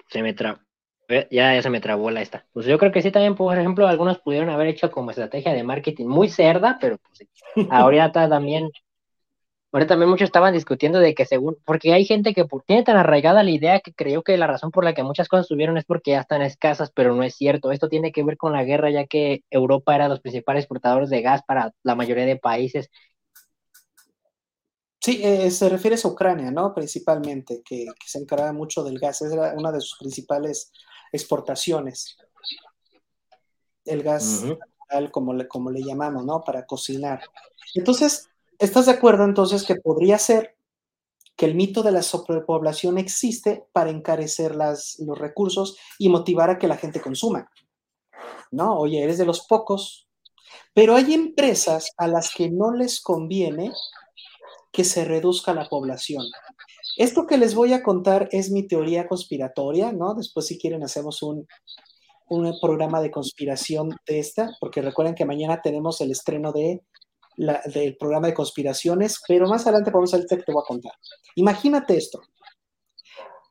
[0.09, 0.61] Se me trabó.
[1.09, 2.47] Ya, ya se me trabó la esta.
[2.53, 5.65] Pues yo creo que sí también, por ejemplo, algunos pudieron haber hecho como estrategia de
[5.65, 7.27] marketing muy cerda, pero pues
[7.73, 8.71] ahorita también,
[9.73, 13.43] ahorita también muchos estaban discutiendo de que según, porque hay gente que tiene tan arraigada
[13.43, 16.13] la idea que creyó que la razón por la que muchas cosas subieron es porque
[16.13, 17.73] ya están escasas, pero no es cierto.
[17.73, 21.23] Esto tiene que ver con la guerra, ya que Europa era los principales exportadores de
[21.23, 22.91] gas para la mayoría de países
[25.03, 26.73] Sí, eh, se refiere a Ucrania, ¿no?
[26.73, 30.71] Principalmente, que, que, se encargaba mucho del gas, era una de sus principales
[31.11, 32.17] exportaciones.
[33.85, 34.57] El gas, uh
[34.91, 35.11] -huh.
[35.11, 36.41] como, le, como le llamamos, ¿no?
[36.43, 37.21] Para cocinar.
[37.75, 38.31] Entonces,
[38.63, 40.57] ¿estás de acuerdo entonces que podría ser
[41.37, 46.69] que el mito de la sobrepoblación existe para encarecer los recursos y motivar a que
[46.69, 47.51] la gente consuma?
[48.51, 48.79] ¿No?
[48.79, 50.07] Oye, eres de los pocos,
[50.75, 53.73] pero hay empresas a las que no les conviene
[54.71, 56.25] que se reduzca la población.
[56.97, 60.15] Esto que les voy a contar es mi teoría conspiratoria, ¿no?
[60.15, 61.47] Después, si quieren, hacemos un,
[62.29, 66.83] un programa de conspiración de esta, porque recuerden que mañana tenemos el estreno de
[67.37, 70.93] del programa de conspiraciones, pero más adelante vamos a ver que te voy a contar.
[71.37, 72.21] Imagínate esto.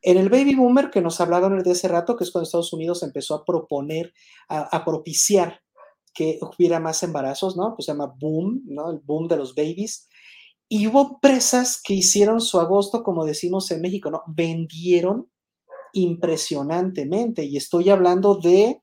[0.02, 3.04] En el baby boomer que nos hablaban desde hace rato, que es cuando Estados Unidos
[3.04, 4.14] empezó a proponer,
[4.50, 5.62] a, a propiciar
[6.14, 7.76] que hubiera más embarazos, ¿no?
[7.76, 8.92] Pues se llama boom, ¿no?
[8.92, 10.10] El boom de los babies.
[10.68, 14.24] Y hubo empresas que hicieron su agosto, como decimos en México, ¿no?
[14.28, 15.30] Vendieron
[15.94, 17.44] impresionantemente.
[17.44, 18.82] Y estoy hablando de,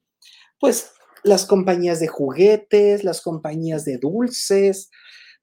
[0.61, 0.93] pues,
[1.25, 4.91] las compañías de juguetes, las compañías de dulces,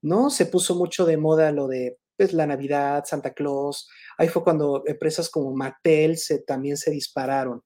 [0.01, 0.29] ¿no?
[0.29, 3.89] Se puso mucho de moda lo de pues, la Navidad, Santa Claus.
[4.17, 7.61] Ahí fue cuando empresas como Mattel se, también se dispararon.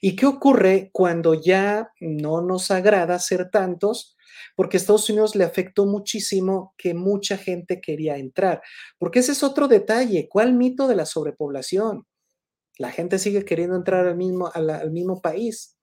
[0.00, 4.16] ¿Y qué ocurre cuando ya no nos agrada ser tantos?
[4.56, 8.62] porque a Estados Unidos le afectó muchísimo que mucha gente quería entrar,
[8.98, 12.06] porque ese es otro detalle, ¿cuál mito de la sobrepoblación?
[12.78, 15.76] La gente sigue queriendo entrar al mismo, al, al mismo país,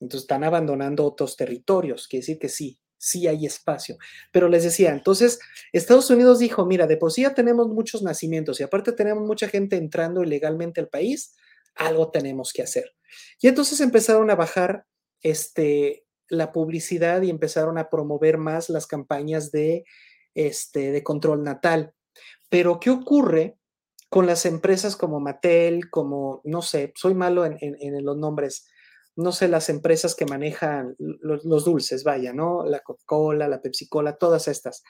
[0.00, 3.96] entonces están abandonando otros territorios, quiere decir que sí, sí hay espacio.
[4.32, 5.38] Pero les decía, entonces
[5.72, 9.48] Estados Unidos dijo, mira, de por sí ya tenemos muchos nacimientos y aparte tenemos mucha
[9.48, 11.36] gente entrando ilegalmente al país,
[11.74, 12.92] algo tenemos que hacer.
[13.40, 14.86] Y entonces empezaron a bajar
[15.22, 19.84] este, la publicidad y empezaron a promover más las campañas de,
[20.34, 21.94] este, de control natal.
[22.48, 23.56] Pero, ¿qué ocurre
[24.08, 28.66] con las empresas como Mattel, como, no sé, soy malo en, en, en los nombres,
[29.20, 32.64] no sé, las empresas que manejan los, dulces, vaya, ¿no?
[32.64, 34.82] La Coca-Cola, la Pepsi-Cola, todas estas.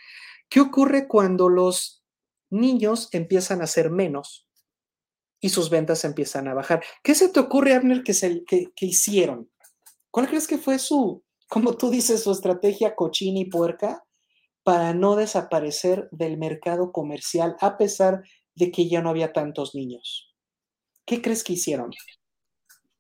[0.48, 2.04] ¿Qué ocurre cuando los
[2.50, 4.46] niños empiezan a ser menos
[5.40, 6.82] y sus ventas empiezan a bajar?
[7.02, 9.50] ¿Qué se te ocurre, Abner, que, se, que hicieron?
[10.10, 14.04] ¿Cuál crees que fue su, como tú dices, su estrategia cochina y puerca
[14.62, 18.22] para no desaparecer del mercado comercial a pesar
[18.54, 20.34] de que ya no había tantos niños?
[21.06, 21.90] ¿Qué crees que hicieron?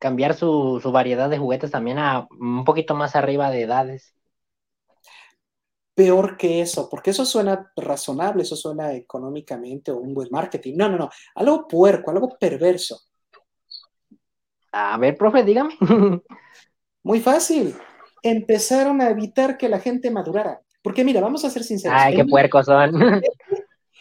[0.00, 4.16] Cambiar su, su variedad de juguetes también a un poquito más arriba de edades.
[5.94, 10.74] Peor que eso, porque eso suena razonable, eso suena económicamente o un buen marketing.
[10.76, 12.98] No, no, no, algo puerco, algo perverso.
[14.72, 15.76] A ver, profe, dígame.
[17.02, 17.76] Muy fácil.
[18.22, 20.60] Empezaron a evitar que la gente madurara.
[20.82, 21.98] Porque mira, vamos a ser sinceros.
[22.00, 22.92] Ay, qué puercos son.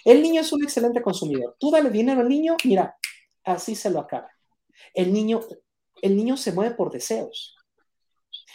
[0.05, 1.55] el niño es un excelente consumidor.
[1.59, 2.95] Tú dale dinero al niño, mira,
[3.43, 4.29] así se lo acaba.
[4.93, 5.41] El niño,
[6.01, 7.55] el niño se mueve por deseos.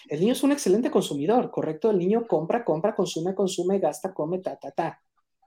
[0.08, 1.90] El niño es un excelente consumidor, ¿correcto?
[1.90, 5.02] El niño compra, compra, consume, consume, gasta, come, ta, ta, ta.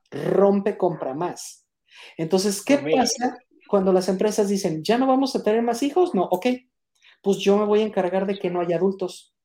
[0.09, 1.65] Rompe, compra más.
[2.17, 3.37] Entonces, ¿qué pasa
[3.67, 6.15] cuando las empresas dicen, ya no vamos a tener más hijos?
[6.15, 6.47] No, ok,
[7.21, 9.35] pues yo me voy a encargar de que no haya adultos.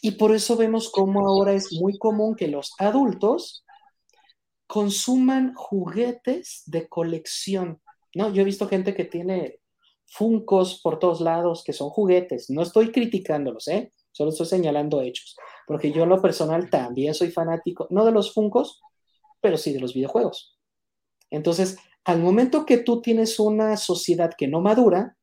[0.00, 3.64] Y por eso vemos cómo ahora es muy común que los adultos
[4.66, 7.80] consuman juguetes de colección.
[8.14, 9.60] No, yo he visto gente que tiene
[10.06, 12.50] funcos por todos lados que son juguetes.
[12.50, 13.92] No estoy criticándolos, ¿eh?
[14.12, 15.36] Solo estoy señalando hechos.
[15.66, 18.80] Porque yo en lo personal también soy fanático, no de los funcos,
[19.40, 20.56] pero sí de los videojuegos.
[21.30, 25.16] Entonces, al momento que tú tienes una sociedad que no madura,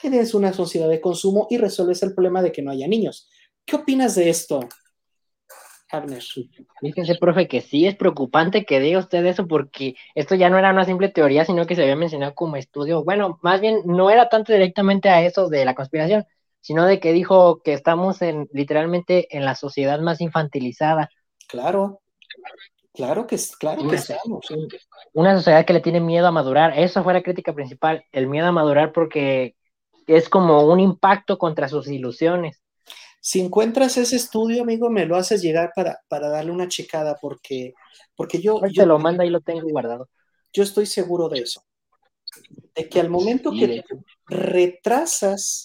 [0.00, 3.28] tienes una sociedad de consumo y resuelves el problema de que no haya niños.
[3.64, 4.60] ¿Qué opinas de esto,
[5.96, 6.22] Abner?
[6.80, 10.70] Fíjese, profe, que sí es preocupante que diga usted eso porque esto ya no era
[10.70, 13.04] una simple teoría, sino que se había mencionado como estudio.
[13.04, 16.24] Bueno, más bien no era tanto directamente a eso de la conspiración,
[16.60, 21.10] sino de que dijo que estamos en literalmente en la sociedad más infantilizada.
[21.46, 22.00] Claro,
[22.92, 24.46] claro que, claro que estamos.
[25.12, 26.78] Una sociedad que le tiene miedo a madurar.
[26.78, 29.56] Eso fue la crítica principal, el miedo a madurar porque
[30.06, 32.63] es como un impacto contra sus ilusiones.
[33.26, 37.72] Si encuentras ese estudio, amigo, me lo haces llegar para, para darle una checada, porque,
[38.14, 40.10] porque yo, yo, lo manda y lo tengo guardado.
[40.52, 41.64] yo estoy seguro de eso.
[42.74, 43.84] De que al momento que de
[44.26, 45.64] retrasas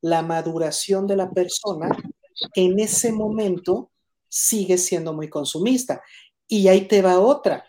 [0.00, 1.96] la maduración de la persona,
[2.56, 3.92] en ese momento
[4.28, 6.02] sigues siendo muy consumista.
[6.48, 7.64] Y ahí te va otra.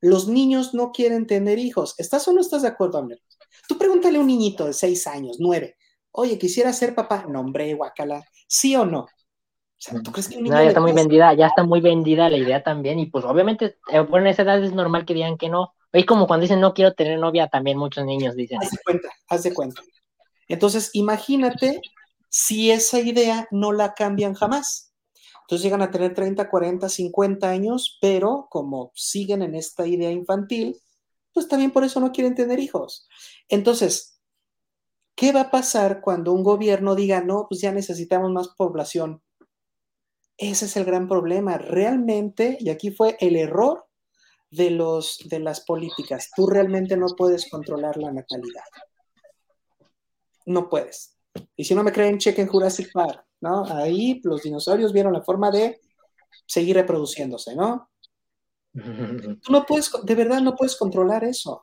[0.00, 1.94] Los niños no quieren tener hijos.
[1.98, 3.20] ¿Estás o no estás de acuerdo, Amber?
[3.68, 5.76] Tú pregúntale a un niñito de seis años, nueve.
[6.18, 7.26] Oye, quisiera ser papá.
[7.28, 8.24] No, hombre, guacala.
[8.48, 9.02] ¿Sí o no?
[9.02, 9.08] O
[9.76, 12.28] sea, ¿tú crees que un niño No, ya está muy vendida, ya está muy vendida
[12.28, 12.98] la idea también.
[12.98, 15.74] Y pues obviamente, eh, bueno, en esa edad es normal que digan que no.
[15.92, 18.58] Es como cuando dicen no quiero tener novia, también muchos niños dicen.
[18.60, 19.80] Haz de cuenta, haz de cuenta.
[20.48, 21.80] Entonces, imagínate
[22.28, 24.92] si esa idea no la cambian jamás.
[25.42, 30.76] Entonces llegan a tener 30, 40, 50 años, pero como siguen en esta idea infantil,
[31.32, 33.06] pues también por eso no quieren tener hijos.
[33.48, 34.17] Entonces,
[35.18, 39.20] ¿qué va a pasar cuando un gobierno diga, no, pues ya necesitamos más población?
[40.36, 41.58] Ese es el gran problema.
[41.58, 43.84] Realmente, y aquí fue el error
[44.48, 48.62] de, los, de las políticas, tú realmente no puedes controlar la natalidad.
[50.46, 51.18] No puedes.
[51.56, 53.64] Y si no me creen, chequen Jurassic Park, ¿no?
[53.64, 55.80] Ahí los dinosaurios vieron la forma de
[56.46, 57.90] seguir reproduciéndose, ¿no?
[59.42, 61.60] Tú no puedes, de verdad no puedes controlar eso.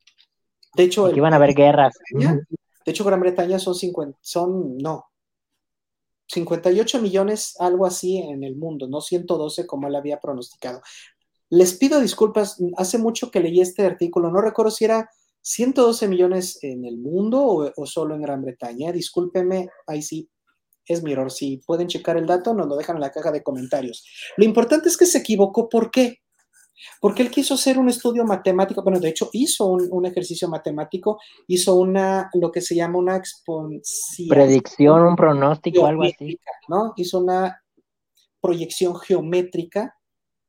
[0.75, 1.93] De hecho, el- iban a haber guerras.
[2.11, 2.41] Bretaña,
[2.85, 5.05] De hecho, Gran Bretaña son 50, son, no,
[6.29, 10.81] 58 millones, algo así en el mundo, no 112 como él había pronosticado.
[11.49, 15.09] Les pido disculpas, hace mucho que leí este artículo, no recuerdo si era
[15.41, 18.91] 112 millones en el mundo o, o solo en Gran Bretaña.
[18.91, 20.29] Discúlpeme, ahí sí
[20.85, 21.31] es mi error.
[21.31, 24.05] Si pueden checar el dato, nos lo dejan en la caja de comentarios.
[24.37, 25.69] Lo importante es que se equivocó.
[25.69, 26.19] ¿Por qué?
[26.99, 31.19] Porque él quiso hacer un estudio matemático, bueno, de hecho hizo un, un ejercicio matemático,
[31.47, 36.39] hizo una, lo que se llama una exponenciación Predicción, un pronóstico, algo así.
[36.67, 36.93] ¿no?
[36.95, 37.61] Hizo una
[38.41, 39.95] proyección geométrica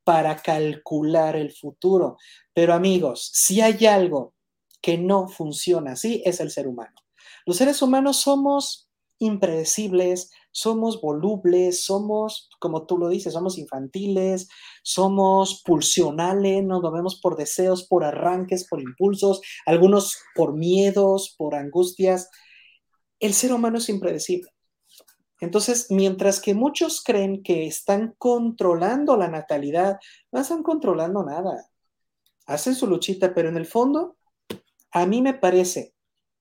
[0.05, 2.16] para calcular el futuro.
[2.53, 4.35] Pero amigos, si hay algo
[4.81, 6.95] que no funciona así, es el ser humano.
[7.47, 8.89] Los seres humanos somos
[9.20, 14.48] impredecibles, somos volubles, somos, como tú lo dices, somos infantiles,
[14.82, 22.28] somos pulsionales, nos movemos por deseos, por arranques, por impulsos, algunos por miedos, por angustias.
[23.20, 24.50] El ser humano es impredecible.
[25.40, 29.98] Entonces, mientras que muchos creen que están controlando la natalidad,
[30.32, 31.66] no están controlando nada.
[32.46, 34.16] Hacen su luchita, pero en el fondo,
[34.90, 35.94] a mí me parece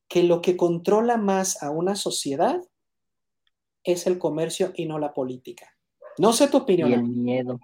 [0.10, 2.60] que lo que controla más a una sociedad
[3.84, 5.78] es el comercio y no la política.
[6.18, 6.90] No sé tu opinión.
[6.90, 7.60] Y el miedo.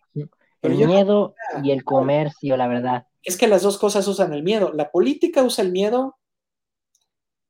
[0.62, 3.08] El miedo y el comercio, la verdad.
[3.24, 4.72] Es que las dos cosas usan el miedo.
[4.74, 6.18] La política usa el miedo,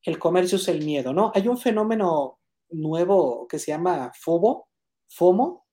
[0.03, 1.31] el comercio usa el miedo, ¿no?
[1.35, 2.39] Hay un fenómeno
[2.69, 4.67] nuevo que se llama FOBO,
[5.09, 5.65] FOMO.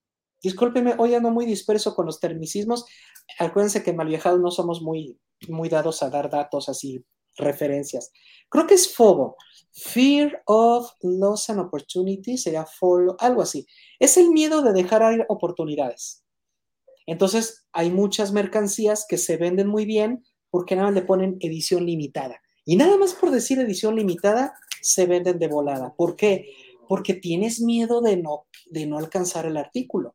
[0.43, 2.85] Discúlpeme, hoy ando muy disperso con los termicismos.
[3.39, 5.19] Acuérdense que malviajados no somos muy,
[5.49, 7.05] muy dados a dar datos así,
[7.37, 8.13] referencias.
[8.49, 9.37] Creo que es FOBO.
[9.73, 12.67] Fear of loss and opportunity sería
[13.19, 13.67] algo así.
[13.99, 16.25] Es el miedo de dejar oportunidades.
[17.07, 21.87] Entonces, hay muchas mercancías que se venden muy bien porque nada más le ponen edición
[21.87, 22.41] limitada.
[22.65, 25.95] Y nada más por decir edición limitada, se venden de volada.
[25.97, 26.53] ¿Por qué?
[26.89, 30.15] Porque tienes miedo de no, de no alcanzar el artículo.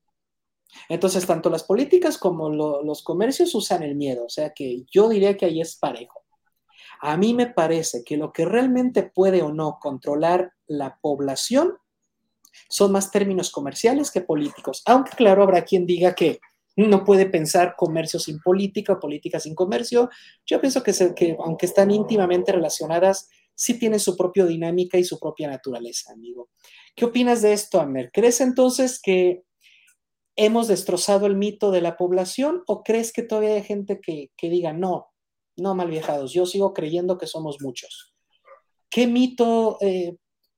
[0.89, 4.26] Entonces, tanto las políticas como los comercios usan el miedo.
[4.26, 6.26] O sea que yo diría que ahí es parejo.
[7.02, 11.78] A mí me parece que lo que realmente puede o no controlar la población
[12.70, 14.82] son más términos comerciales que políticos.
[14.86, 16.39] Aunque claro, habrá quien diga que
[16.76, 20.10] no puede pensar comercio sin política o política sin comercio.
[20.45, 25.20] Yo pienso que, que aunque están íntimamente relacionadas, sí tienen su propia dinámica y su
[25.20, 26.50] propia naturaleza, amigo.
[26.95, 28.12] ¿Qué opinas de esto, Amer?
[28.14, 29.43] ¿Crees entonces que
[30.36, 34.50] hemos destrozado el mito de la población o crees que todavía hay gente que, que
[34.50, 35.08] diga, no,
[35.58, 38.14] no mal viajados, yo sigo creyendo que somos muchos.
[38.89, 40.16] ¿Qué mito eh,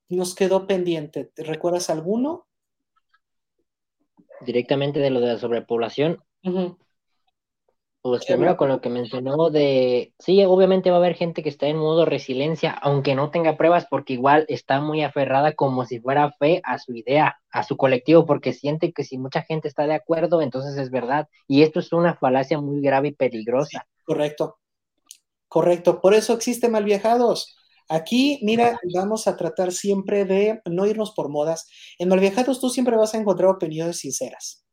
[0.10, 1.26] nos quedó pendiente?
[1.26, 2.48] ¿Te recuerdas alguno?
[4.42, 6.24] Directamente de lo de la sobrepoblación.
[8.02, 11.68] Pues primero con lo que mencionó de, sí, obviamente va a haber gente que está
[11.68, 16.32] en modo resiliencia, aunque no tenga pruebas, porque igual está muy aferrada como si fuera
[16.40, 19.96] fe a su idea, a su colectivo, porque siente que si mucha gente está de
[19.96, 21.28] acuerdo, entonces es verdad.
[21.46, 23.86] Y esto es una falacia muy grave y peligrosa.
[24.06, 24.60] correcto.
[25.50, 27.58] Correcto, por eso existe Malviajados.
[27.90, 31.68] Aquí, mira, vamos a tratar siempre de no irnos por modas.
[31.98, 34.64] En Malviajados tú siempre vas a encontrar opiniones sinceras.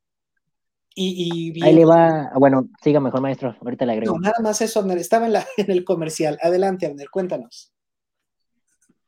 [0.94, 4.14] Y, Ahí le va, bueno, siga mejor, maestro, ahorita le agrego.
[4.14, 6.38] No, nada más eso, estaba en, la, en el comercial.
[6.42, 7.75] Adelante, Abner, cuéntanos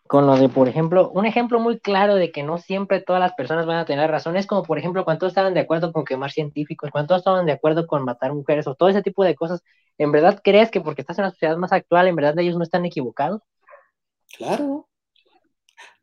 [0.09, 3.35] con lo de, por ejemplo, un ejemplo muy claro de que no siempre todas las
[3.35, 6.33] personas van a tener razón es como, por ejemplo, cuando estaban de acuerdo con quemar
[6.33, 9.63] científicos, cuando estaban de acuerdo con matar mujeres o todo ese tipo de cosas,
[9.99, 12.63] ¿en verdad crees que porque estás en una sociedad más actual, en verdad ellos no
[12.63, 13.43] están equivocados?
[14.37, 14.89] Claro.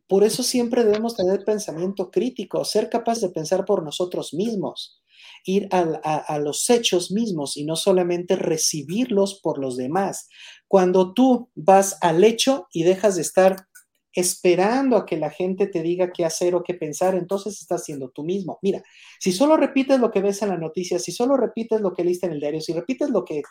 [0.07, 5.01] Por eso siempre debemos tener pensamiento crítico, ser capaz de pensar por nosotros mismos,
[5.45, 10.29] ir a, a los hechos mismos y no solamente recibirlos por los demás.
[10.67, 13.67] Cuando tú vas al hecho y dejas de estar
[14.15, 18.09] esperando a que la gente te diga qué hacer o qué pensar, entonces estás siendo
[18.09, 18.57] tú mismo.
[18.61, 18.81] Mira,
[19.19, 22.27] si solo repites lo que ves en la noticia, si solo repites lo que leíste
[22.27, 23.43] en el diario, si repites lo que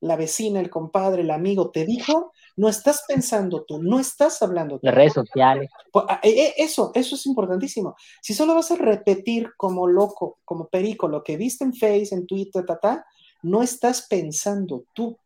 [0.00, 4.78] la vecina, el compadre, el amigo te dijo, no estás pensando tú, no estás hablando
[4.78, 4.86] tú.
[4.86, 5.70] Las redes sociales.
[5.94, 7.96] Ah, eh, eh, eso, eso es importantísimo.
[8.22, 12.26] Si solo vas a repetir como loco, como perico, lo que viste en Face, en
[12.26, 13.04] Twitter, ta,
[13.42, 15.18] no estás pensando tú,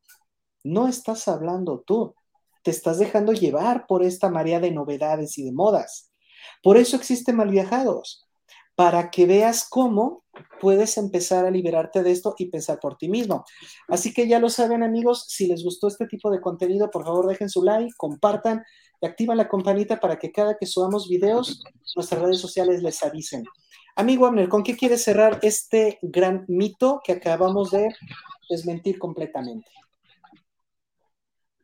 [0.64, 2.14] no estás hablando tú
[2.62, 6.12] te estás dejando llevar por esta marea de novedades y de modas.
[6.62, 8.28] Por eso existe Malviajados,
[8.74, 10.24] para que veas cómo
[10.60, 13.44] puedes empezar a liberarte de esto y pensar por ti mismo.
[13.88, 17.26] Así que ya lo saben amigos, si les gustó este tipo de contenido, por favor
[17.26, 18.62] dejen su like, compartan
[19.00, 21.60] y activan la campanita para que cada que subamos videos,
[21.96, 23.44] nuestras redes sociales les avisen.
[23.96, 27.88] Amigo Abner, ¿con qué quieres cerrar este gran mito que acabamos de
[28.48, 29.68] desmentir completamente?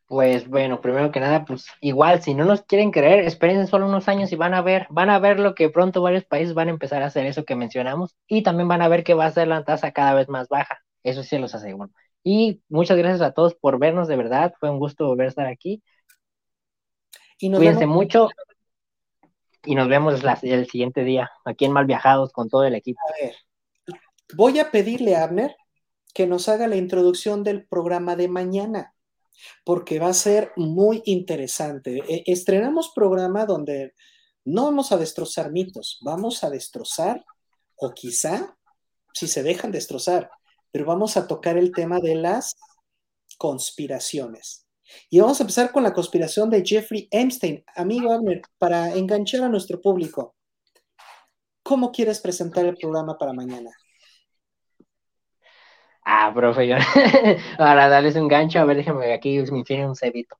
[0.07, 4.07] Pues bueno, primero que nada, pues igual, si no nos quieren creer, espérense solo unos
[4.07, 6.73] años y van a ver, van a ver lo que pronto varios países van a
[6.73, 9.49] empezar a hacer eso que mencionamos y también van a ver que va a ser
[9.49, 11.91] la tasa cada vez más baja, eso sí los aseguro.
[12.23, 15.47] Y muchas gracias a todos por vernos, de verdad, fue un gusto volver a estar
[15.47, 15.83] aquí.
[17.39, 18.29] Y Cuídense mucho
[19.65, 23.01] y nos vemos el siguiente día aquí en Mal Viajados con todo el equipo.
[23.09, 23.35] A ver,
[24.35, 25.57] voy a pedirle a Abner
[26.13, 28.94] que nos haga la introducción del programa de mañana
[29.65, 32.03] porque va a ser muy interesante.
[32.09, 33.95] E, estrenamos programa donde
[34.45, 37.25] no vamos a destrozar mitos, vamos a destrozar,
[37.77, 38.57] o quizá,
[39.13, 40.31] si se dejan destrozar,
[40.71, 42.57] pero vamos a tocar el tema de las
[43.39, 44.67] conspiraciones.
[45.11, 47.65] Y vamos a empezar con la conspiración de Jeffrey Epstein.
[47.75, 50.37] Amigo Abner, para enganchar a nuestro público,
[51.63, 53.71] ¿cómo quieres presentar el programa para mañana?
[56.05, 56.77] Ah, profe, yo...
[57.59, 60.37] ahora darles un gancho, a ver, déjame aquí me tiene un cebito.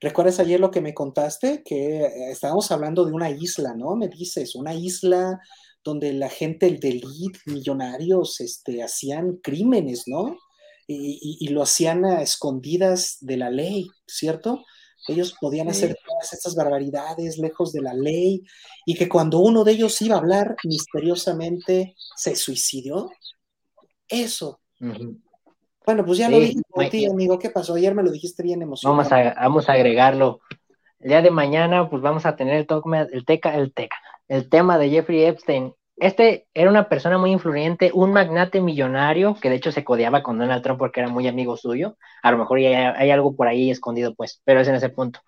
[0.00, 1.62] ¿Recuerdas ayer lo que me contaste?
[1.64, 3.96] Que eh, estábamos hablando de una isla, ¿no?
[3.96, 5.40] Me dices, una isla
[5.84, 10.36] donde la gente, el de elite, millonarios, este, hacían crímenes, ¿no?
[10.86, 14.64] Y, lo hacían a escondidas de la ley, ¿cierto?
[15.08, 18.42] Ellos podían hacer todas estas barbaridades lejos de la ley
[18.84, 23.10] y que cuando uno de ellos iba a hablar, misteriosamente se suicidó.
[24.08, 24.60] Eso.
[25.86, 27.38] Bueno, pues ya lo dije por ti, amigo.
[27.38, 27.74] ¿Qué pasó?
[27.74, 28.96] Ayer me lo dijiste bien emocionado.
[28.96, 30.40] Vamos a, vamos a agregarlo.
[31.00, 32.66] El día de mañana, pues vamos a tener el,
[33.12, 33.96] el, teca, el, teca,
[34.28, 39.48] el tema de Jeffrey Epstein este era una persona muy influyente, un magnate millonario, que
[39.48, 41.96] de hecho se codeaba con Donald Trump porque era muy amigo suyo.
[42.22, 45.20] A lo mejor hay, hay algo por ahí escondido, pues, pero es en ese punto.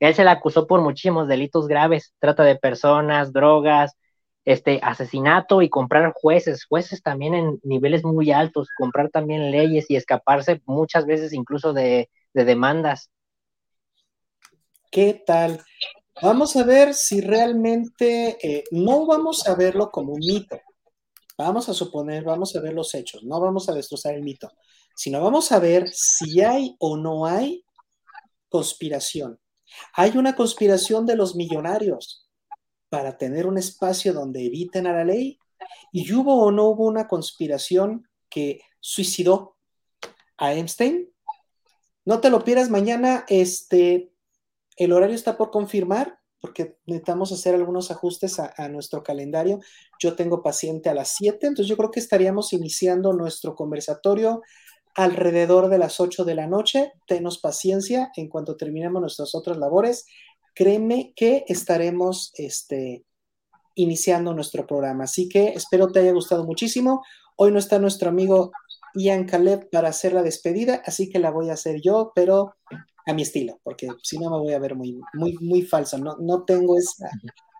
[0.00, 3.96] Él se le acusó por muchísimos delitos graves, trata de personas, drogas,
[4.44, 9.96] este, asesinato y comprar jueces, jueces también en niveles muy altos, comprar también leyes y
[9.96, 13.10] escaparse muchas veces incluso de, de demandas.
[14.90, 15.62] ¿Qué tal?
[16.22, 20.60] Vamos a ver si realmente eh, no vamos a verlo como un mito.
[21.36, 24.52] Vamos a suponer, vamos a ver los hechos, no vamos a destrozar el mito,
[24.94, 27.64] sino vamos a ver si hay o no hay
[28.48, 29.40] conspiración.
[29.94, 32.23] Hay una conspiración de los millonarios
[32.94, 35.40] para tener un espacio donde eviten a la ley.
[35.90, 39.56] ¿Y hubo o no hubo una conspiración que suicidó
[40.36, 41.10] a Epstein?
[42.04, 44.12] No te lo pierdas mañana, este,
[44.76, 49.58] el horario está por confirmar porque necesitamos hacer algunos ajustes a, nuestro calendario.
[49.98, 54.40] Yo tengo paciente a las 7, entonces yo creo que estaríamos iniciando nuestro conversatorio
[54.94, 56.92] alrededor de las 8 de la noche.
[57.08, 60.06] Tenos paciencia en cuanto terminemos nuestras otras labores.
[60.54, 63.04] Créeme que estaremos este,
[63.74, 65.04] iniciando nuestro programa.
[65.04, 67.02] Así que espero te haya gustado muchísimo.
[67.36, 68.52] Hoy no está nuestro amigo
[68.94, 72.54] Ian Caleb para hacer la despedida, así que la voy a hacer yo, pero
[73.06, 75.98] a mi estilo, porque si no me voy a ver muy, muy, muy falso.
[75.98, 77.10] No, no tengo esa,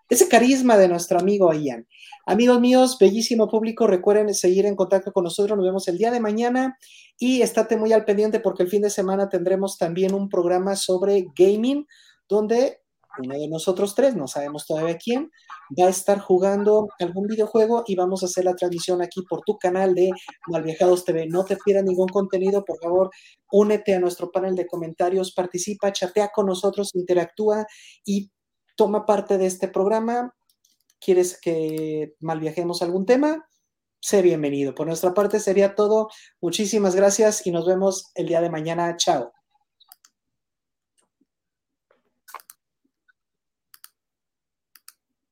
[0.09, 1.87] ese carisma de nuestro amigo Ian.
[2.25, 5.57] Amigos míos, bellísimo público, recuerden seguir en contacto con nosotros.
[5.57, 6.77] Nos vemos el día de mañana
[7.19, 11.27] y estate muy al pendiente porque el fin de semana tendremos también un programa sobre
[11.35, 11.85] gaming
[12.27, 12.81] donde
[13.23, 15.31] uno de nosotros tres, no sabemos todavía quién,
[15.79, 19.57] va a estar jugando algún videojuego y vamos a hacer la transmisión aquí por tu
[19.57, 20.11] canal de
[20.47, 21.27] Malviajados TV.
[21.27, 23.09] No te pierdas ningún contenido, por favor,
[23.51, 27.65] únete a nuestro panel de comentarios, participa, chatea con nosotros, interactúa
[28.03, 28.31] y
[28.75, 30.33] toma parte de este programa.
[30.99, 33.45] ¿Quieres que malviajemos algún tema?
[34.01, 34.75] Sé bienvenido.
[34.75, 36.09] Por nuestra parte sería todo.
[36.41, 38.95] Muchísimas gracias y nos vemos el día de mañana.
[38.97, 39.34] Chao.